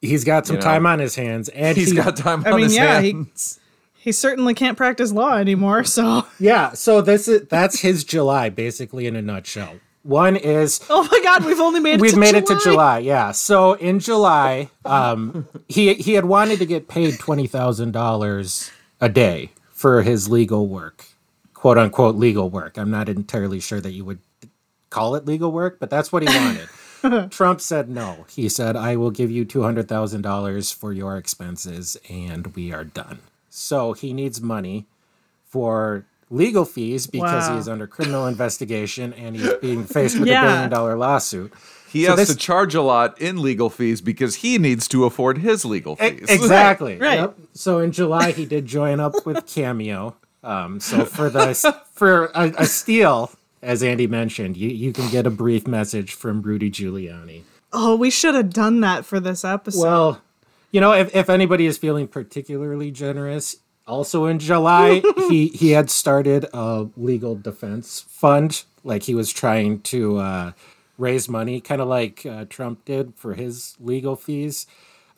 he's 0.00 0.24
got 0.24 0.46
some 0.46 0.56
you 0.56 0.60
know, 0.60 0.66
time 0.66 0.86
on 0.86 0.98
his 0.98 1.14
hands, 1.14 1.48
and 1.50 1.76
he's 1.76 1.90
he- 1.90 1.96
got 1.96 2.16
time 2.16 2.44
I 2.46 2.50
on 2.50 2.56
mean, 2.56 2.64
his 2.64 2.76
yeah, 2.76 3.00
he- 3.00 3.12
hands. 3.12 3.60
He 3.94 4.12
certainly 4.12 4.54
can't 4.54 4.76
practice 4.76 5.10
law 5.10 5.34
anymore. 5.36 5.82
So, 5.82 6.24
yeah. 6.38 6.74
So 6.74 7.00
this 7.00 7.26
is 7.26 7.48
that's 7.48 7.80
his 7.80 8.04
July, 8.04 8.50
basically 8.50 9.08
in 9.08 9.16
a 9.16 9.22
nutshell. 9.22 9.80
One 10.04 10.36
is 10.36 10.80
oh 10.90 11.08
my 11.10 11.20
God, 11.24 11.44
we've 11.44 11.58
only 11.58 11.80
made 11.80 11.94
it. 11.94 12.00
we've 12.00 12.12
to 12.12 12.16
made 12.20 12.28
July. 12.30 12.38
it 12.38 12.46
to 12.46 12.58
July, 12.62 12.98
yeah. 13.00 13.32
So 13.32 13.72
in 13.72 13.98
July, 13.98 14.70
um, 14.84 15.48
he 15.68 15.94
he 15.94 16.12
had 16.12 16.26
wanted 16.26 16.60
to 16.60 16.66
get 16.66 16.86
paid 16.86 17.18
twenty 17.18 17.48
thousand 17.48 17.90
dollars 17.90 18.70
a 19.00 19.08
day 19.08 19.50
for 19.72 20.02
his 20.02 20.28
legal 20.28 20.68
work, 20.68 21.06
quote 21.52 21.76
unquote 21.76 22.14
legal 22.14 22.48
work. 22.48 22.78
I'm 22.78 22.92
not 22.92 23.08
entirely 23.08 23.58
sure 23.58 23.80
that 23.80 23.90
you 23.90 24.04
would 24.04 24.20
call 24.90 25.14
it 25.14 25.26
legal 25.26 25.52
work, 25.52 25.78
but 25.80 25.90
that's 25.90 26.12
what 26.12 26.22
he 26.22 26.28
wanted. 26.28 27.30
Trump 27.30 27.60
said 27.60 27.88
no. 27.88 28.24
He 28.28 28.48
said, 28.48 28.74
"I 28.76 28.96
will 28.96 29.10
give 29.10 29.30
you 29.30 29.44
two 29.44 29.62
hundred 29.62 29.88
thousand 29.88 30.22
dollars 30.22 30.72
for 30.72 30.92
your 30.92 31.16
expenses, 31.16 31.96
and 32.08 32.48
we 32.56 32.72
are 32.72 32.84
done." 32.84 33.18
So 33.50 33.92
he 33.92 34.12
needs 34.12 34.40
money 34.40 34.86
for 35.48 36.04
legal 36.30 36.64
fees 36.64 37.06
because 37.06 37.46
Wow. 37.48 37.54
he 37.54 37.60
is 37.60 37.68
under 37.68 37.86
criminal 37.86 38.26
investigation 38.26 39.12
and 39.12 39.36
he's 39.36 39.54
being 39.62 39.84
faced 39.84 40.18
with 40.18 40.28
Yeah. 40.28 40.42
a 40.42 40.46
billion 40.48 40.70
dollar 40.70 40.96
lawsuit. 40.96 41.52
He 41.88 42.04
So 42.04 42.16
has 42.16 42.28
this- 42.28 42.28
to 42.30 42.36
charge 42.36 42.74
a 42.74 42.82
lot 42.82 43.18
in 43.20 43.40
legal 43.40 43.70
fees 43.70 44.00
because 44.00 44.36
he 44.36 44.58
needs 44.58 44.88
to 44.88 45.04
afford 45.04 45.38
his 45.38 45.64
legal 45.64 45.94
fees. 45.96 46.26
Exactly. 46.28 46.94
Right, 46.94 47.00
right. 47.00 47.18
Yep. 47.20 47.38
So 47.54 47.78
in 47.78 47.92
July 47.92 48.32
he 48.32 48.44
did 48.44 48.66
join 48.66 48.98
up 48.98 49.24
with 49.24 49.46
Cameo. 49.46 50.16
Um, 50.42 50.80
so 50.80 51.04
for 51.04 51.30
the 51.30 51.54
for 51.92 52.26
a, 52.34 52.52
a 52.58 52.66
steal, 52.66 53.30
as 53.62 53.82
Andy 53.82 54.06
mentioned, 54.06 54.56
you, 54.56 54.68
you 54.68 54.92
can 54.92 55.10
get 55.10 55.26
a 55.26 55.30
brief 55.30 55.66
message 55.66 56.14
from 56.14 56.42
Rudy 56.42 56.70
Giuliani. 56.70 57.42
Oh, 57.72 57.96
we 57.96 58.10
should 58.10 58.34
have 58.34 58.52
done 58.52 58.80
that 58.80 59.04
for 59.04 59.20
this 59.20 59.44
episode. 59.44 59.82
Well, 59.82 60.22
you 60.70 60.80
know, 60.80 60.92
if, 60.92 61.14
if 61.14 61.28
anybody 61.28 61.66
is 61.66 61.78
feeling 61.78 62.08
particularly 62.08 62.90
generous, 62.90 63.56
also 63.86 64.26
in 64.26 64.38
July 64.38 65.02
he 65.28 65.48
he 65.48 65.70
had 65.70 65.90
started 65.90 66.46
a 66.52 66.88
legal 66.96 67.34
defense 67.34 68.04
fund. 68.08 68.64
Like 68.84 69.04
he 69.04 69.14
was 69.14 69.32
trying 69.32 69.80
to 69.82 70.18
uh, 70.18 70.52
raise 70.98 71.28
money, 71.28 71.60
kind 71.60 71.80
of 71.80 71.88
like 71.88 72.24
uh, 72.24 72.44
Trump 72.48 72.84
did 72.84 73.14
for 73.16 73.34
his 73.34 73.76
legal 73.80 74.16
fees. 74.16 74.66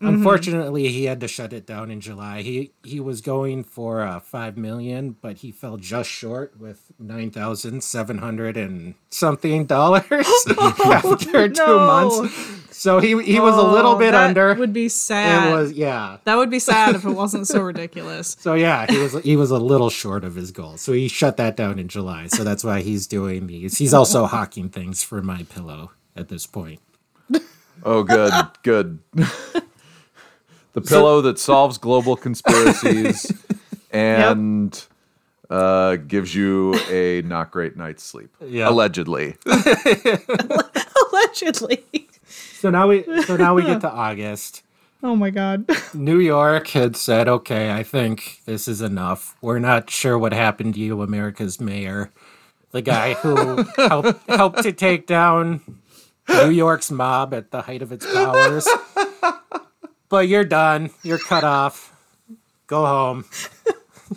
Unfortunately, 0.01 0.89
he 0.89 1.07
had 1.07 1.21
to 1.21 1.29
shut 1.29 1.53
it 1.53 1.67
down 1.67 1.91
in 1.91 2.01
July. 2.01 2.43
He 2.43 2.71
he 2.85 3.01
was 3.01 3.21
going 3.21 3.65
for 3.65 4.03
uh, 4.03 4.21
five 4.21 4.57
million, 4.57 5.17
but 5.21 5.39
he 5.39 5.51
fell 5.51 5.77
just 5.77 6.09
short 6.09 6.59
with 6.59 6.93
nine 7.01 7.31
thousand 7.33 7.83
seven 7.83 8.19
hundred 8.19 8.57
and 8.57 8.95
something 9.11 9.67
dollars 9.67 10.05
after 10.85 11.49
two 11.49 11.77
months. 11.79 12.77
So 12.77 13.01
he 13.01 13.21
he 13.25 13.41
was 13.41 13.57
a 13.57 13.63
little 13.63 13.93
Oh, 13.93 13.99
bit 13.99 14.13
that 14.13 14.29
under. 14.29 14.55
Would 14.55 14.73
be 14.73 14.89
sad. 14.89 15.49
It 15.49 15.53
was 15.53 15.73
yeah. 15.73 16.19
that 16.25 16.37
would 16.37 16.51
be 16.51 16.61
sad 16.61 16.95
if 16.95 17.05
it 17.05 17.11
wasn't 17.11 17.49
so 17.49 17.61
ridiculous. 17.61 18.37
So 18.41 18.55
yeah, 18.55 18.87
he 18.89 18.99
was 18.99 19.15
he 19.25 19.37
was 19.37 19.51
a 19.51 19.59
little 19.59 19.91
short 19.91 20.23
of 20.25 20.37
his 20.37 20.53
goal. 20.53 20.77
So 20.77 20.93
he 20.93 21.09
shut 21.09 21.37
that 21.39 21.57
down 21.57 21.79
in 21.81 21.89
July. 21.89 22.29
So 22.29 22.45
that's 22.45 22.63
why 22.63 22.83
he's 22.83 23.07
doing 23.09 23.49
these. 23.49 23.79
He's 23.79 23.93
also 23.93 24.27
hawking 24.27 24.69
things 24.69 25.03
for 25.03 25.23
my 25.23 25.43
pillow 25.45 25.91
at 26.15 26.29
this 26.29 26.47
point. 26.47 26.81
Oh, 27.85 28.03
good, 28.03 28.33
good. 28.63 28.99
The 30.81 30.89
pillow 30.89 31.21
that 31.23 31.39
solves 31.39 31.79
global 31.79 32.17
conspiracies 32.17 33.33
and 33.91 34.85
uh, 35.51 35.97
gives 35.97 36.35
you 36.35 36.75
a 36.91 37.23
not 37.23 37.51
great 37.51 37.77
night's 37.77 38.03
sleep. 38.03 38.35
Yeah. 38.45 38.69
Allegedly. 38.69 39.37
Allegedly. 41.13 41.85
So 42.27 42.71
now 42.71 42.89
we 42.89 43.05
so 43.25 43.37
now 43.37 43.55
we 43.55 43.63
get 43.63 43.81
to 43.83 43.91
August. 43.93 44.63
Oh 45.03 45.15
my 45.15 45.31
God. 45.31 45.65
New 45.95 46.19
York 46.19 46.69
had 46.69 46.97
said, 46.97 47.29
"Okay, 47.29 47.71
I 47.71 47.83
think 47.85 48.41
this 48.47 48.67
is 48.67 48.83
enough. 48.83 49.37
We're 49.41 49.61
not 49.61 49.91
sure 49.91 50.19
what 50.19 50.33
happened 50.33 50.75
to 50.75 50.81
you, 50.81 51.03
America's 51.03 51.61
mayor, 51.61 52.11
the 52.73 52.83
guy 52.83 53.15
who 53.15 53.63
helped 53.77 54.29
helped 54.29 54.63
to 54.65 54.73
take 54.73 55.07
down 55.07 55.61
New 56.29 56.51
York's 56.51 56.91
mob 56.91 57.33
at 57.33 57.53
the 57.53 57.63
height 57.63 57.81
of 57.81 57.93
its 57.93 58.13
powers. 58.13 58.69
But 60.09 60.29
you're 60.29 60.45
done. 60.45 60.91
You're 61.03 61.19
cut 61.19 61.45
off. 61.45 61.95
Go 62.67 62.87
home. 62.87 63.25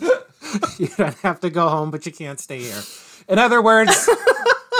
you 0.78 0.88
don't 0.96 1.16
have 1.18 1.40
to 1.40 1.50
go 1.50 1.68
home, 1.68 1.90
but 1.90 2.06
you 2.06 2.12
can't 2.12 2.40
stay 2.40 2.60
here." 2.60 2.82
In 3.28 3.38
other 3.38 3.62
words, 3.62 4.08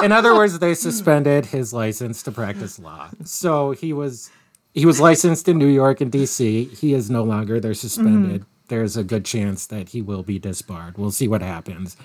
in 0.03 0.12
other 0.12 0.35
words, 0.35 0.59
they 0.59 0.75
suspended 0.75 1.46
his 1.46 1.72
license 1.72 2.22
to 2.25 2.33
practice 2.33 2.79
law. 2.79 3.11
So 3.25 3.72
he 3.72 3.92
was 3.92 4.31
he 4.75 4.87
was 4.87 5.01
licensed 5.01 5.48
in 5.48 5.59
New 5.59 5.68
York 5.68 6.01
and 6.01 6.11
DC. 6.11 6.77
He 6.79 6.94
is 6.94 7.11
no 7.11 7.22
longer. 7.22 7.61
They're 7.61 7.75
suspended. 7.75 8.42
Mm-hmm. 8.42 8.51
There's 8.68 8.96
a 8.96 9.05
good 9.05 9.25
chance 9.25 9.66
that 9.66 9.90
he 9.90 10.01
will 10.01 10.22
be 10.22 10.38
disbarred. 10.38 10.96
We'll 10.96 11.11
see 11.11 11.29
what 11.29 11.42
happens. 11.42 11.96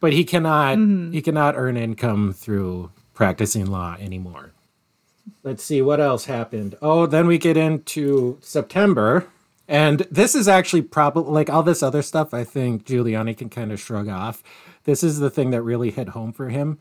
but 0.00 0.12
he 0.12 0.24
cannot 0.24 0.78
mm-hmm. 0.78 1.12
he 1.12 1.22
cannot 1.22 1.54
earn 1.56 1.76
income 1.76 2.32
through 2.32 2.90
practicing 3.14 3.66
law 3.66 3.96
anymore. 4.00 4.52
Let's 5.42 5.62
see 5.64 5.82
what 5.82 6.00
else 6.00 6.24
happened. 6.26 6.76
Oh, 6.82 7.06
then 7.06 7.26
we 7.26 7.38
get 7.38 7.56
into 7.56 8.38
September. 8.40 9.26
And 9.66 10.00
this 10.10 10.34
is 10.34 10.46
actually 10.48 10.82
probably 10.82 11.32
like 11.32 11.48
all 11.48 11.62
this 11.62 11.82
other 11.82 12.02
stuff, 12.02 12.34
I 12.34 12.44
think 12.44 12.84
Giuliani 12.84 13.36
can 13.36 13.48
kind 13.48 13.72
of 13.72 13.80
shrug 13.80 14.08
off. 14.08 14.42
This 14.84 15.02
is 15.02 15.18
the 15.18 15.30
thing 15.30 15.50
that 15.50 15.62
really 15.62 15.90
hit 15.90 16.10
home 16.10 16.32
for 16.32 16.50
him. 16.50 16.78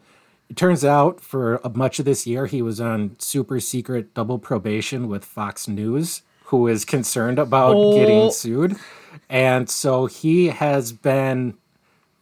It 0.50 0.58
turns 0.58 0.84
out 0.84 1.22
for 1.22 1.62
much 1.74 2.00
of 2.00 2.06
this 2.06 2.28
year, 2.28 2.46
he 2.46 2.62
was 2.62 2.82
on 2.82 3.16
super 3.20 3.62
secret 3.62 4.14
double 4.14 4.38
probation 4.38 5.08
with 5.08 5.24
Fox 5.24 5.70
News, 5.70 6.24
who 6.46 6.68
is 6.68 6.84
concerned 6.84 7.40
about 7.40 7.76
Oh. 7.76 7.94
getting 7.98 8.30
sued. 8.32 8.76
And 9.30 9.70
so 9.70 10.06
he 10.08 10.48
has 10.48 10.92
been 10.92 11.54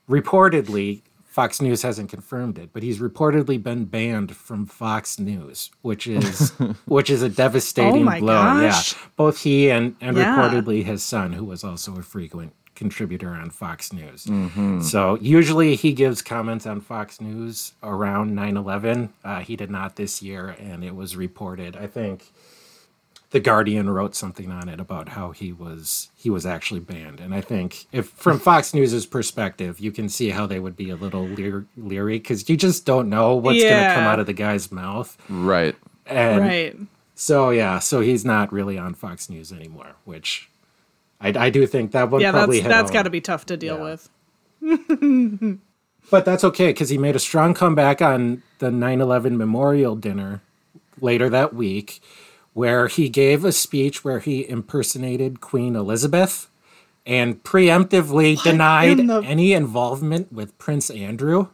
reportedly 0.07 1.01
Fox 1.31 1.61
News 1.61 1.81
hasn't 1.81 2.09
confirmed 2.09 2.59
it, 2.59 2.71
but 2.73 2.83
he's 2.83 2.99
reportedly 2.99 3.61
been 3.63 3.85
banned 3.85 4.35
from 4.35 4.65
Fox 4.65 5.17
News, 5.17 5.71
which 5.81 6.05
is 6.05 6.49
which 6.85 7.09
is 7.09 7.23
a 7.23 7.29
devastating 7.29 8.01
Oh 8.01 8.05
my 8.05 8.19
blow. 8.19 8.33
gosh. 8.33 8.93
Yeah, 8.93 8.99
both 9.15 9.41
he 9.43 9.71
and 9.71 9.95
and 10.01 10.17
Yeah. 10.17 10.35
reportedly 10.37 10.83
his 10.83 11.01
son, 11.03 11.31
who 11.33 11.45
was 11.45 11.63
also 11.63 11.95
a 11.95 12.01
frequent 12.03 12.53
contributor 12.75 13.29
on 13.29 13.49
Fox 13.49 13.93
News. 13.93 14.25
Mm-hmm. 14.25 14.81
So 14.81 15.17
usually 15.21 15.75
he 15.75 15.93
gives 15.93 16.21
comments 16.21 16.65
on 16.67 16.81
Fox 16.81 17.21
News 17.21 17.73
around 17.81 18.35
9/11. 18.35 19.09
Uh, 19.23 19.39
he 19.39 19.55
did 19.55 19.71
not 19.71 19.95
this 19.95 20.21
year, 20.21 20.55
and 20.59 20.83
it 20.83 20.95
was 20.95 21.15
reported. 21.15 21.77
I 21.77 21.87
think 21.87 22.25
the 23.31 23.39
Guardian 23.39 23.89
wrote 23.89 24.13
something 24.15 24.51
on 24.51 24.67
it 24.69 24.79
about 24.79 25.09
how 25.09 25.31
he 25.31 25.51
was 25.53 26.09
he 26.15 26.29
was 26.29 26.45
actually 26.45 26.79
banned, 26.81 27.19
and 27.19 27.33
I 27.33 27.41
think 27.41 27.85
if 27.91 28.09
from 28.09 28.39
Fox 28.39 28.73
News's 28.73 29.05
perspective, 29.05 29.79
you 29.79 29.91
can 29.91 30.09
see 30.09 30.29
how 30.29 30.45
they 30.45 30.59
would 30.59 30.75
be 30.75 30.89
a 30.89 30.95
little 30.95 31.23
leer- 31.27 31.65
leery 31.77 32.19
because 32.19 32.47
you 32.49 32.57
just 32.57 32.85
don't 32.85 33.09
know 33.09 33.35
what's 33.35 33.59
going 33.61 33.73
to 33.87 33.93
come 33.95 34.03
out 34.03 34.19
of 34.19 34.25
the 34.25 34.33
guy's 34.33 34.71
mouth, 34.71 35.17
Right. 35.29 35.75
and 36.05 36.41
right. 36.41 36.75
so 37.15 37.49
yeah, 37.51 37.79
so 37.79 38.01
he's 38.01 38.23
not 38.25 38.51
really 38.51 38.77
on 38.77 38.93
Fox 38.93 39.29
News 39.29 39.51
anymore, 39.51 39.95
which 40.05 40.49
I, 41.21 41.29
I 41.29 41.49
do 41.49 41.65
think 41.67 41.91
that 41.91 42.09
one 42.11 42.19
Yeah, 42.21 42.31
probably 42.31 42.57
that's 42.59 42.63
hit 42.67 42.69
that's 42.69 42.89
home. 42.89 42.93
got 42.93 43.03
to 43.03 43.09
be 43.09 43.21
tough 43.21 43.45
to 43.47 43.57
deal 43.57 43.77
Yeah. 43.77 43.83
with. 43.83 44.09
But 46.09 46.25
that's 46.25 46.43
okay 46.43 46.67
because 46.69 46.89
he 46.89 46.97
made 46.97 47.15
a 47.15 47.19
strong 47.19 47.53
comeback 47.53 48.01
on 48.01 48.41
the 48.59 48.69
9 48.71 48.99
11 48.99 49.37
memorial 49.37 49.95
dinner 49.95 50.41
later 50.99 51.29
that 51.29 51.53
week, 51.53 52.01
where 52.53 52.87
he 52.87 53.07
gave 53.09 53.45
a 53.45 53.51
speech 53.51 54.03
where 54.03 54.19
he 54.19 54.47
impersonated 54.47 55.41
Queen 55.41 55.75
Elizabeth 55.75 56.47
and 57.05 57.41
preemptively 57.43 58.41
denied 58.43 58.99
in 58.99 59.07
the- 59.07 59.21
any 59.21 59.53
involvement 59.53 60.31
with 60.31 60.57
Prince 60.57 60.89
Andrew. 60.89 61.47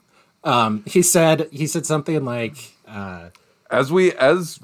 Um, 0.44 0.84
he 0.86 1.02
said 1.02 1.48
he 1.52 1.68
said 1.68 1.86
something 1.86 2.24
like, 2.26 2.74
uh, 2.88 3.30
As 3.70 3.92
we 3.92 4.14
as 4.14 4.60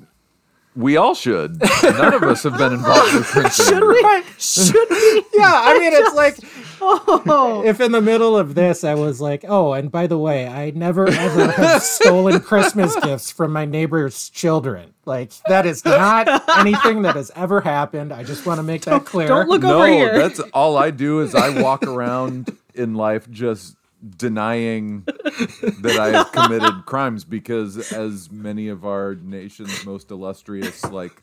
we 0.76 0.98
all 0.98 1.14
should. 1.14 1.62
None 1.84 2.14
of 2.16 2.24
us 2.24 2.44
have 2.44 2.58
been 2.58 2.74
involved 2.74 3.14
with 3.14 3.26
Prince 3.26 3.60
Andrew. 3.72 3.94
should 3.96 4.14
we? 4.16 4.24
Should 4.40 4.90
we? 4.90 5.24
"Yeah, 5.36 5.52
I 5.54 5.78
mean, 5.78 5.94
it's 5.94 6.16
like 6.16 6.38
Oh, 6.86 7.64
if 7.66 7.80
in 7.80 7.92
the 7.92 8.02
middle 8.02 8.38
of 8.38 8.56
this 8.56 8.84
I 8.84 8.96
was 8.96 9.22
like, 9.22 9.46
oh, 9.48 9.74
and 9.74 9.92
by 9.92 10.08
the 10.08 10.18
way, 10.18 10.48
I 10.48 10.72
never 10.72 11.08
ever 11.08 11.52
have 11.52 11.82
stolen 11.84 12.40
Christmas 12.42 12.96
gifts 13.02 13.32
from 13.32 13.52
my 13.52 13.66
neighbor's 13.66 14.30
children. 14.30 14.94
Like 15.06 15.32
that 15.48 15.66
is 15.66 15.84
not 15.86 16.28
anything 16.60 17.04
that 17.04 17.16
has 17.16 17.32
ever 17.36 17.62
happened. 17.62 18.12
I 18.12 18.24
just 18.24 18.46
want 18.46 18.60
to 18.60 18.64
make 18.64 18.84
that 18.84 19.06
clear. 19.06 19.28
don't 19.28 19.48
look 19.50 19.62
No, 19.62 19.78
over 19.82 19.88
here. 19.88 20.18
that's 20.18 20.40
all 20.54 20.78
I 20.78 20.92
do 20.92 21.22
is 21.22 21.34
I 21.36 21.62
walk 21.62 21.84
around 21.84 22.56
in 22.74 22.96
life 22.96 23.30
just 23.30 23.76
denying 24.18 25.04
that 25.06 25.98
I 26.00 26.10
have 26.10 26.32
committed 26.34 26.86
crimes 26.86 27.24
because 27.24 27.94
as 27.94 28.30
many 28.30 28.68
of 28.68 28.86
our 28.86 29.16
nation's 29.16 29.86
most 29.86 30.12
illustrious 30.12 30.84
like 30.92 31.14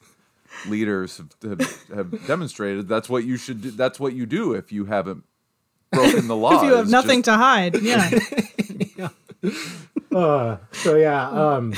leaders 0.67 1.19
have, 1.19 1.61
have, 1.61 1.87
have 1.95 2.27
demonstrated 2.27 2.89
that's 2.89 3.09
what 3.09 3.25
you 3.25 3.37
should 3.37 3.61
do 3.61 3.71
that's 3.71 4.01
what 4.01 4.15
you 4.15 4.25
do 4.27 4.53
if 4.55 4.73
you 4.73 4.87
haven't 4.87 5.25
broken 5.93 6.29
the 6.29 6.37
law 6.37 6.57
if 6.59 6.63
you 6.63 6.75
have 6.75 6.87
is 6.87 6.91
nothing 6.93 7.23
just- 7.23 7.25
to 7.27 7.37
hide, 7.37 7.81
yeah. 7.83 9.09
Uh, 10.15 10.57
so 10.73 10.97
yeah. 10.97 11.31
Um, 11.31 11.73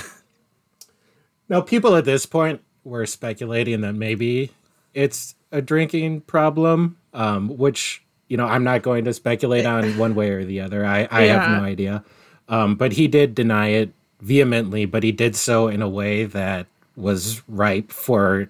now 1.49 1.61
people 1.61 1.97
at 1.97 2.05
this 2.05 2.25
point 2.27 2.61
were 2.83 3.05
speculating 3.07 3.83
that 3.83 3.93
maybe 3.93 4.51
it's 4.95 5.35
a 5.53 5.61
drinking 5.61 6.23
problem, 6.23 6.97
um, 7.13 7.57
which 7.57 8.03
you 8.29 8.37
know 8.37 8.47
I'm 8.47 8.65
not 8.65 8.83
going 8.83 9.05
to 9.05 9.13
speculate 9.13 9.67
on 9.67 9.97
one 9.99 10.15
way 10.15 10.31
or 10.31 10.45
the 10.45 10.61
other. 10.61 10.85
I, 10.85 11.07
I 11.11 11.23
have 11.25 11.51
no 11.51 11.65
idea. 11.65 12.05
Um, 12.49 12.75
but 12.75 12.93
he 12.93 13.07
did 13.07 13.35
deny 13.35 13.69
it 13.69 13.93
vehemently, 14.21 14.87
but 14.87 15.03
he 15.03 15.13
did 15.13 15.37
so 15.37 15.69
in 15.69 15.83
a 15.83 15.89
way 15.89 16.25
that 16.25 16.67
was 16.97 17.43
ripe 17.49 17.93
for 17.93 18.49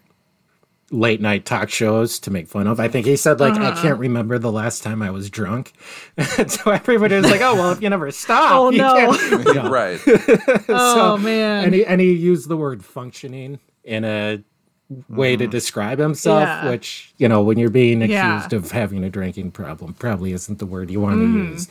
late 0.93 1.21
night 1.21 1.45
talk 1.45 1.71
shows 1.71 2.19
to 2.21 2.31
make 2.31 2.47
fun 2.47 2.67
of. 2.69 2.79
I 2.79 2.87
think 2.87 3.07
he 3.07 3.17
said 3.17 3.41
like 3.41 3.55
I 3.55 3.69
Uh-huh. 3.71 3.83
can't 3.83 3.99
remember 3.99 4.39
the 4.39 4.53
last 4.53 4.83
time 4.83 5.03
I 5.03 5.11
was 5.11 5.31
drunk. 5.31 5.73
and 6.17 6.51
so 6.53 6.71
everybody 6.71 7.17
was 7.17 7.31
like, 7.31 7.41
"Oh, 7.41 7.55
well, 7.55 7.73
if 7.73 7.81
you 7.83 7.89
never 7.91 8.11
stop, 8.11 8.53
Oh, 8.53 8.71
you 8.71 8.79
no. 8.79 8.95
can't." 8.95 9.45
you 9.47 9.55
know. 9.63 9.71
right 9.71 9.99
Oh 10.69 11.17
man. 11.19 11.65
And 11.65 11.75
he 11.75 11.85
and 11.85 12.01
he 12.01 12.13
used 12.13 12.49
the 12.49 12.57
word 12.57 12.85
functioning 12.85 13.59
in 13.85 14.05
a 14.05 14.43
way 15.09 15.37
to 15.37 15.47
describe 15.47 15.99
himself, 15.99 16.43
Yeah. 16.43 16.69
which, 16.69 17.15
you 17.17 17.27
know, 17.27 17.43
when 17.43 17.59
you're 17.59 17.71
being 17.71 18.03
accused 18.03 18.13
Yeah. 18.13 18.41
Mm-hmm. 18.43 18.57
of 18.57 18.71
having 18.73 19.03
a 19.05 19.09
drinking 19.09 19.53
problem, 19.53 19.95
probably 19.95 20.33
isn't 20.35 20.59
the 20.59 20.67
word 20.67 20.91
you 20.91 21.01
want 21.01 21.21
to 21.21 21.27
use. 21.27 21.69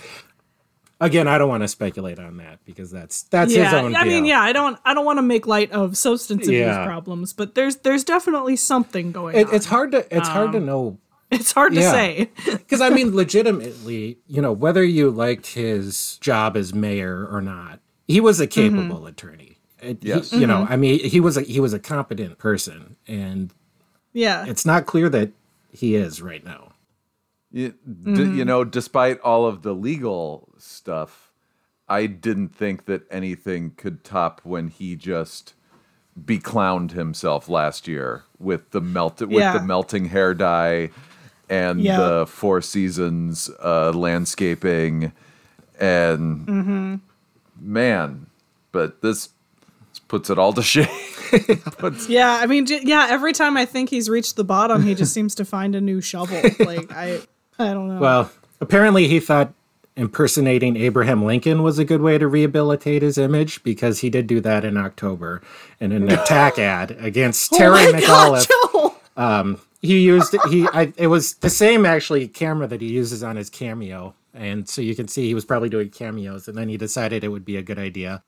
Again, 1.01 1.27
I 1.27 1.37
don't 1.37 1.49
want 1.49 1.63
to 1.63 1.67
speculate 1.67 2.19
on 2.19 2.37
that 2.37 2.63
because 2.63 2.91
that's 2.91 3.23
that's 3.23 3.51
his 3.51 3.57
yeah, 3.63 3.75
own 3.81 3.95
I 3.95 4.05
mean, 4.05 4.23
yeah, 4.23 4.39
I 4.39 4.53
don't, 4.53 4.77
I 4.85 4.93
don't 4.93 5.03
want 5.03 5.17
to 5.17 5.23
make 5.23 5.47
light 5.47 5.71
of 5.71 5.97
substance 5.97 6.43
abuse 6.47 6.59
Yeah. 6.61 6.85
problems, 6.85 7.33
but 7.33 7.55
there's, 7.55 7.77
there's 7.77 8.03
definitely 8.05 8.55
something 8.55 9.11
going 9.11 9.35
It, 9.35 9.47
on. 9.47 9.55
it's 9.55 9.65
hard 9.65 9.91
to 9.91 10.05
it's 10.15 10.27
hard 10.29 10.51
to 10.53 10.59
Um, 10.59 10.65
know 10.67 10.97
It's 11.31 11.51
hard 11.53 11.73
to 11.73 11.81
say. 11.81 12.29
because 12.45 12.81
I 12.81 12.89
mean, 12.89 13.15
legitimately, 13.15 14.19
you 14.27 14.41
know, 14.41 14.51
whether 14.53 14.83
you 14.83 15.09
liked 15.09 15.47
his 15.47 16.17
job 16.17 16.55
as 16.55 16.73
mayor 16.73 17.25
or 17.31 17.41
not, 17.41 17.79
he 18.07 18.19
was 18.21 18.39
a 18.39 18.47
capable 18.47 18.97
Mm-hmm. 18.97 19.05
attorney. 19.07 19.57
It- 19.81 20.03
he- 20.03 20.09
Yes. 20.09 20.31
you 20.33 20.45
know, 20.45 20.67
I 20.69 20.75
mean, 20.77 20.99
he 20.99 21.19
was 21.19 21.35
a 21.37 21.41
he 21.41 21.59
was 21.59 21.73
a 21.73 21.79
competent 21.79 22.37
person, 22.37 22.95
and 23.07 23.51
Yeah. 24.13 24.45
it's 24.45 24.65
not 24.65 24.85
clear 24.85 25.09
that 25.09 25.31
he 25.71 25.95
is 25.95 26.21
right 26.21 26.43
now. 26.43 26.70
You, 27.51 27.69
d- 27.69 27.75
Mm-hmm. 27.85 28.37
you 28.37 28.45
know 28.45 28.63
despite 28.63 29.19
all 29.21 29.45
of 29.45 29.61
the 29.61 29.73
legal 29.73 30.49
stuff 30.57 31.31
i 31.89 32.05
didn't 32.05 32.55
think 32.55 32.85
that 32.85 33.01
anything 33.11 33.71
could 33.77 34.03
top 34.03 34.39
when 34.43 34.67
he 34.69 34.95
just 34.95 35.53
beclowned 36.25 36.91
himself 36.91 37.47
last 37.49 37.87
year 37.87 38.23
with 38.39 38.71
the 38.71 38.81
melt 38.81 39.21
with 39.21 39.31
Yeah. 39.31 39.57
the 39.57 39.63
melting 39.63 40.05
hair 40.05 40.33
dye 40.33 40.89
and 41.49 41.81
Yeah. 41.81 41.97
the 41.97 42.25
four 42.27 42.61
seasons 42.61 43.49
uh, 43.63 43.91
landscaping 43.91 45.11
and 45.79 46.47
Mm-hmm. 46.47 46.95
man 47.59 48.27
but 48.71 49.01
this, 49.01 49.29
this 49.89 49.99
puts 50.07 50.29
it 50.29 50.37
all 50.39 50.53
to 50.53 50.61
shame 50.73 50.87
Puts- 51.77 52.09
Yeah, 52.09 52.29
I 52.41 52.45
mean, 52.45 52.65
yeah. 52.69 53.07
Every 53.09 53.31
time 53.31 53.55
I 53.55 53.63
think 53.65 53.89
he's 53.89 54.09
reached 54.09 54.35
the 54.35 54.43
bottom, 54.43 54.83
he 54.83 54.93
just 54.95 55.13
seems 55.13 55.33
to 55.35 55.45
find 55.45 55.75
a 55.75 55.79
new 55.81 56.01
shovel. 56.01 56.41
Like 56.59 56.91
I, 56.91 57.21
I 57.59 57.73
don't 57.73 57.87
know. 57.87 57.99
Well, 57.99 58.31
apparently 58.59 59.07
he 59.07 59.19
thought 59.19 59.53
impersonating 59.95 60.77
Abraham 60.77 61.23
Lincoln 61.25 61.63
was 61.63 61.77
a 61.77 61.85
good 61.85 62.01
way 62.01 62.17
to 62.17 62.27
rehabilitate 62.27 63.01
his 63.01 63.17
image 63.17 63.63
because 63.63 63.99
he 63.99 64.09
did 64.09 64.25
do 64.27 64.39
that 64.41 64.63
in 64.63 64.77
October 64.77 65.41
in 65.79 65.91
an 65.91 66.09
attack 66.11 66.57
ad 66.57 66.91
against 66.99 67.53
oh 67.53 67.57
Terry 67.57 67.87
oh 67.87 67.91
my 67.93 68.01
God, 68.01 68.31
McAuliffe. 68.31 68.71
Joel! 68.73 68.95
Um, 69.17 69.61
he 69.81 69.99
used 69.99 70.35
he 70.49 70.67
I, 70.69 70.93
it 70.95 71.07
was 71.07 71.35
the 71.35 71.49
same 71.49 71.85
actually 71.85 72.27
camera 72.27 72.67
that 72.67 72.81
he 72.81 72.87
uses 72.87 73.23
on 73.23 73.35
his 73.35 73.49
cameo 73.49 74.15
and 74.33 74.69
so 74.69 74.81
you 74.81 74.95
can 74.95 75.07
see 75.07 75.27
he 75.27 75.33
was 75.33 75.43
probably 75.43 75.69
doing 75.69 75.89
cameos 75.89 76.47
and 76.47 76.57
then 76.57 76.69
he 76.69 76.77
decided 76.77 77.23
it 77.23 77.29
would 77.29 77.45
be 77.45 77.57
a 77.57 77.61
good 77.61 77.79
idea 77.79 78.23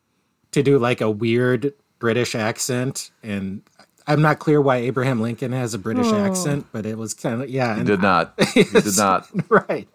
to 0.52 0.62
do 0.62 0.78
like 0.78 1.00
a 1.00 1.10
weird 1.10 1.74
british 2.00 2.36
accent 2.36 3.12
and 3.22 3.62
i'm 4.08 4.22
not 4.22 4.40
clear 4.40 4.62
why 4.62 4.78
abraham 4.78 5.22
lincoln 5.22 5.52
has 5.52 5.74
a 5.74 5.80
british 5.80 6.08
Oh. 6.08 6.26
accent 6.26 6.66
but 6.72 6.86
it 6.86 6.98
was 6.98 7.14
kind 7.14 7.42
of 7.42 7.50
yeah 7.50 7.78
and, 7.78 7.86
did 7.88 8.02
not 8.02 8.34
he 8.54 8.64
did 8.64 8.98
not 8.98 9.28
right 9.50 9.88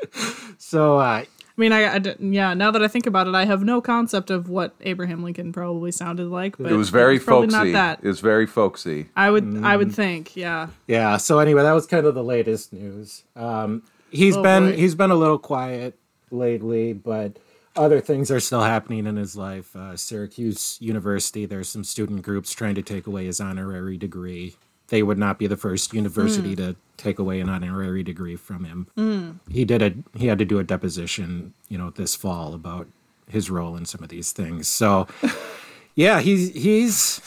so 0.59 0.99
uh 0.99 1.25
I 1.57 1.61
mean, 1.61 1.73
I, 1.73 1.95
I 1.95 1.99
d- 1.99 2.15
yeah. 2.21 2.55
Now 2.55 2.71
that 2.71 2.85
I 2.85 2.87
think 2.87 3.09
about 3.09 3.27
it, 3.27 3.35
I 3.35 3.45
have 3.45 3.65
no 3.65 3.81
concept 3.81 4.31
of 4.31 4.49
what 4.49 4.77
Abraham 4.83 5.25
Lincoln 5.25 5.53
probably 5.53 5.91
sounded 5.91 6.29
like. 6.29 6.57
But 6.57 6.71
it 6.71 6.77
was 6.77 6.91
very 6.91 7.19
probably 7.19 7.49
folksy 7.49 7.73
not 7.73 7.77
that. 7.77 7.99
it 8.01 8.07
was 8.07 8.21
very 8.21 8.47
folksy 8.47 9.09
I 9.17 9.29
would, 9.29 9.43
I 9.43 9.75
Mm. 9.75 9.79
would 9.79 9.93
think, 9.93 10.37
yeah. 10.37 10.69
yeah 10.87 11.17
so 11.17 11.41
anyway 11.41 11.65
that 11.65 11.73
was 11.73 11.85
kind 11.85 12.07
of 12.07 12.15
the 12.15 12.23
latest 12.23 12.73
news 12.73 13.25
um 13.35 13.83
he's 14.09 14.37
Oh, 14.37 14.43
been 14.45 14.67
boy. 14.71 14.77
he's 14.77 14.95
been 14.95 15.11
a 15.11 15.17
little 15.17 15.37
quiet 15.41 15.99
lately 16.31 16.93
but 16.93 17.39
other 17.79 18.01
things 18.01 18.31
are 18.31 18.41
still 18.41 18.63
happening 18.63 19.07
in 19.07 19.17
his 19.17 19.37
life 19.37 19.75
uh, 19.77 19.97
syracuse 19.97 20.77
university 20.81 21.47
there's 21.47 21.69
some 21.69 21.85
student 21.85 22.23
groups 22.23 22.53
trying 22.53 22.75
to 22.75 22.83
take 22.83 23.07
away 23.07 23.25
his 23.27 23.41
honorary 23.41 23.97
degree 23.97 24.55
they 24.89 25.03
would 25.03 25.19
not 25.19 25.39
be 25.39 25.47
the 25.47 25.57
first 25.57 25.93
university 25.95 26.57
to 26.57 26.75
take 26.97 27.19
away 27.19 27.41
an 27.41 27.49
honorary 27.49 28.03
degree 28.03 28.37
from 28.37 28.65
him 28.65 29.41
he 29.51 29.65
did 29.65 29.81
a 29.83 29.95
he 30.19 30.27
had 30.27 30.39
to 30.39 30.45
do 30.45 30.59
a 30.59 30.65
deposition 30.65 31.55
you 31.69 31.79
know 31.79 31.91
this 31.91 32.15
fall 32.15 32.53
about 32.55 32.87
his 33.31 33.51
role 33.51 33.77
in 33.77 33.85
some 33.85 34.03
of 34.03 34.09
these 34.09 34.33
things. 34.33 34.67
So, 34.67 35.07
yeah, 35.95 36.21
he's 36.21 36.51
he's 36.55 37.21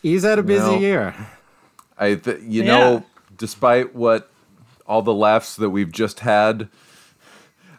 he's 0.00 0.22
had 0.24 0.38
a 0.38 0.42
busy 0.42 0.62
Well, 0.66 0.80
year. 0.80 1.14
I, 1.98 2.14
th- 2.14 2.40
you 2.40 2.62
Yeah. 2.62 2.72
know, 2.72 3.04
despite 3.36 3.94
what 3.94 4.30
all 4.86 5.02
the 5.02 5.12
laughs 5.12 5.56
that 5.56 5.68
we've 5.68 5.92
just 5.92 6.20
had, 6.20 6.70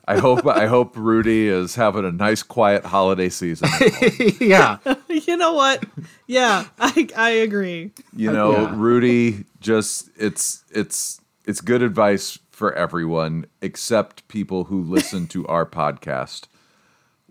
I 0.06 0.18
hope 0.20 0.46
I 0.46 0.68
hope 0.68 0.98
Rudy 0.98 1.48
is 1.48 1.76
having 1.76 2.04
a 2.04 2.12
nice, 2.12 2.44
quiet 2.44 2.86
holiday 2.86 3.30
season. 3.30 3.70
yeah, 4.42 4.78
You 5.10 5.38
know 5.38 5.54
what? 5.54 5.86
Yeah, 6.28 6.66
I 6.80 7.08
I 7.16 7.30
agree. 7.30 7.92
You 8.16 8.32
know, 8.32 8.52
Yeah. 8.52 8.74
Rudy 8.76 9.46
just 9.62 10.10
it's 10.18 10.64
it's 10.72 11.22
it's 11.46 11.62
good 11.62 11.82
advice 11.82 12.38
for 12.52 12.74
everyone 12.74 13.46
except 13.62 14.28
people 14.28 14.66
who 14.66 14.82
listen 14.82 15.26
to 15.28 15.48
our 15.48 15.66
podcast. 15.66 16.48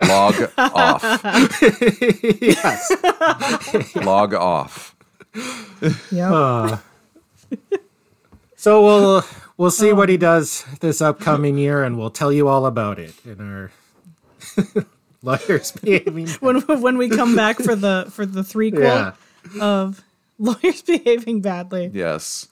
Log 0.08 0.50
off. 0.58 1.02
yes. 2.40 2.92
Log 3.96 4.34
off. 4.34 4.96
Yeah. 6.10 6.78
So 8.56 8.82
we'll 8.84 9.24
we'll 9.62 9.70
see 9.70 9.92
what 9.92 10.08
he 10.08 10.16
does 10.16 10.64
this 10.80 11.00
upcoming 11.00 11.56
year, 11.56 11.84
and 11.84 11.96
we'll 11.96 12.10
tell 12.10 12.32
you 12.32 12.48
all 12.48 12.66
about 12.66 12.98
it 12.98 13.14
in 13.24 13.40
our 13.40 13.70
lawyers 15.22 15.70
behaving. 15.82 16.26
when 16.40 16.60
when 16.80 16.98
we 16.98 17.08
come 17.08 17.36
back 17.36 17.58
for 17.58 17.76
the 17.76 18.06
for 18.10 18.26
the 18.26 18.42
threequel 18.42 19.14
Yeah. 19.54 19.62
of 19.62 20.02
lawyers 20.38 20.82
behaving 20.92 21.40
badly. 21.42 21.90
Yes. 21.94 22.48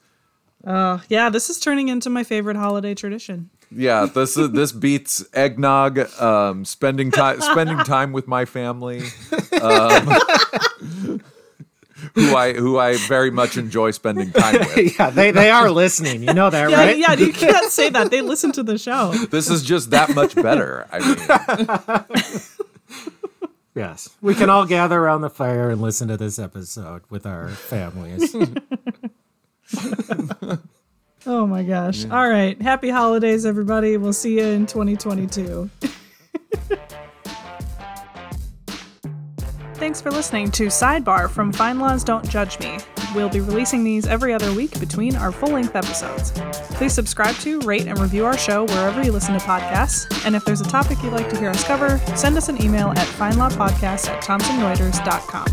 Uh, 0.65 0.99
yeah, 1.09 1.31
this 1.31 1.51
is 1.51 1.59
turning 1.59 1.89
into 1.89 2.11
my 2.11 2.23
favorite 2.23 2.57
holiday 2.57 2.95
tradition. 2.95 3.51
Yeah, 3.73 4.07
this 4.07 4.37
is 4.37 4.51
this 4.51 4.73
beats 4.73 5.25
eggnog, 5.33 5.99
um, 6.21 6.65
spending 6.65 7.11
time 7.11 7.41
spending 7.41 7.79
time 7.79 8.13
with 8.13 8.29
my 8.29 8.45
family. 8.45 9.03
Um, 9.61 11.21
who 12.15 12.35
I 12.37 12.53
who 12.55 12.79
I 12.79 12.97
very 13.09 13.31
much 13.31 13.57
enjoy 13.57 13.91
spending 13.93 14.31
time 14.33 14.55
with. 14.77 14.99
Yeah, 14.99 15.11
they, 15.11 15.31
they 15.31 15.51
are 15.51 15.71
listening. 15.71 16.23
You 16.23 16.33
know 16.35 16.51
that, 16.51 16.71
Yeah, 16.71 16.77
right? 16.77 16.99
yeah, 16.99 17.13
you 17.15 17.33
can't 17.33 17.71
say 17.71 17.91
that. 17.91 18.11
They 18.11 18.21
listen 18.23 18.53
to 18.53 18.63
the 18.63 18.79
show. 18.79 19.13
This 19.31 19.49
is 19.51 19.63
just 19.63 19.91
that 19.91 20.15
much 20.15 20.35
better. 20.35 20.87
I 20.93 22.07
mean, 22.19 22.37
Yes. 23.75 24.11
We 24.21 24.35
can 24.35 24.51
all 24.51 24.67
gather 24.67 24.99
around 25.01 25.21
the 25.21 25.31
fire 25.31 25.71
and 25.71 25.81
listen 25.81 26.09
to 26.09 26.17
this 26.17 26.39
episode 26.41 27.03
with 27.09 27.25
our 27.27 27.49
families. 27.49 28.35
Oh 31.27 31.47
my 31.47 31.63
gosh. 31.63 32.07
All 32.07 32.27
right. 32.29 32.61
Happy 32.63 32.89
holidays, 32.89 33.45
everybody. 33.45 33.99
We'll 33.99 34.15
see 34.15 34.39
you 34.39 34.45
in 34.47 34.65
2022. 34.67 35.69
Thanks 39.91 40.01
for 40.01 40.13
listening 40.13 40.53
to 40.53 40.67
Sidebar 40.67 41.29
from 41.29 41.53
FindLaw's 41.53 42.05
Don't 42.05 42.25
Judge 42.29 42.61
Me. 42.61 42.79
We'll 43.13 43.29
be 43.29 43.41
releasing 43.41 43.83
these 43.83 44.07
every 44.07 44.33
other 44.33 44.53
week 44.55 44.79
between 44.79 45.17
our 45.17 45.33
full 45.33 45.49
length 45.49 45.75
episodes. 45.75 46.31
Please 46.77 46.93
subscribe 46.93 47.35
to, 47.39 47.59
rate, 47.63 47.89
and 47.89 47.99
review 47.99 48.25
our 48.25 48.39
show 48.39 48.67
wherever 48.67 49.03
you 49.03 49.11
listen 49.11 49.37
to 49.37 49.45
podcasts. 49.45 50.25
And 50.25 50.37
if 50.37 50.45
there's 50.45 50.61
a 50.61 50.65
topic 50.65 51.03
you'd 51.03 51.13
like 51.13 51.29
to 51.31 51.37
hear 51.37 51.51
us 51.51 51.65
cover, 51.65 51.99
send 52.15 52.37
us 52.37 52.49
an 52.49 52.63
email 52.63 52.91
at 52.91 52.99
findlawpodcast 52.99 54.07
at 54.07 54.23
thomsonreuters.com. 54.23 55.47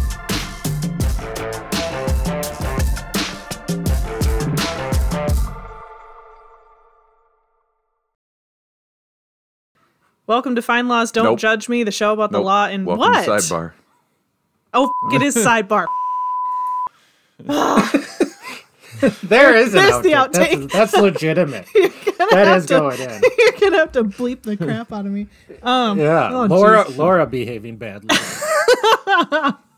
Welcome 10.28 10.54
to 10.54 10.62
FindLaw's 10.62 11.12
Don't 11.12 11.24
Nope. 11.24 11.40
Judge 11.40 11.68
Me, 11.68 11.82
the 11.82 11.92
show 11.92 12.14
about 12.14 12.32
the 12.32 12.38
nope. 12.38 12.46
law 12.46 12.68
and 12.68 12.86
Welcome 12.86 13.14
what? 13.14 13.28
sidebar. 13.28 13.74
Oh, 14.80 14.94
it 15.12 15.22
is 15.24 15.36
sidebar. 15.46 15.88
There 19.22 19.56
is 19.56 19.76
an 19.76 19.82
There's 19.82 20.02
the 20.02 20.14
outtake. 20.14 20.72
That's, 20.72 20.92
that's 20.92 20.94
legitimate. 20.96 21.68
That 22.32 22.58
is 22.58 22.66
going 22.66 23.00
in. 23.00 23.22
You're 23.38 23.52
gonna 23.60 23.78
have 23.78 23.92
to 23.94 24.04
bleep 24.04 24.42
the 24.42 24.58
crap 24.58 24.92
out 24.92 25.06
of 25.06 25.12
me. 25.12 25.28
Um, 25.62 25.98
Yeah. 26.00 26.30
Oh, 26.34 26.46
Laura 26.46 26.84
jeez. 26.84 26.98
Laura 26.98 27.26
behaving 27.28 27.78
badly. 27.78 28.10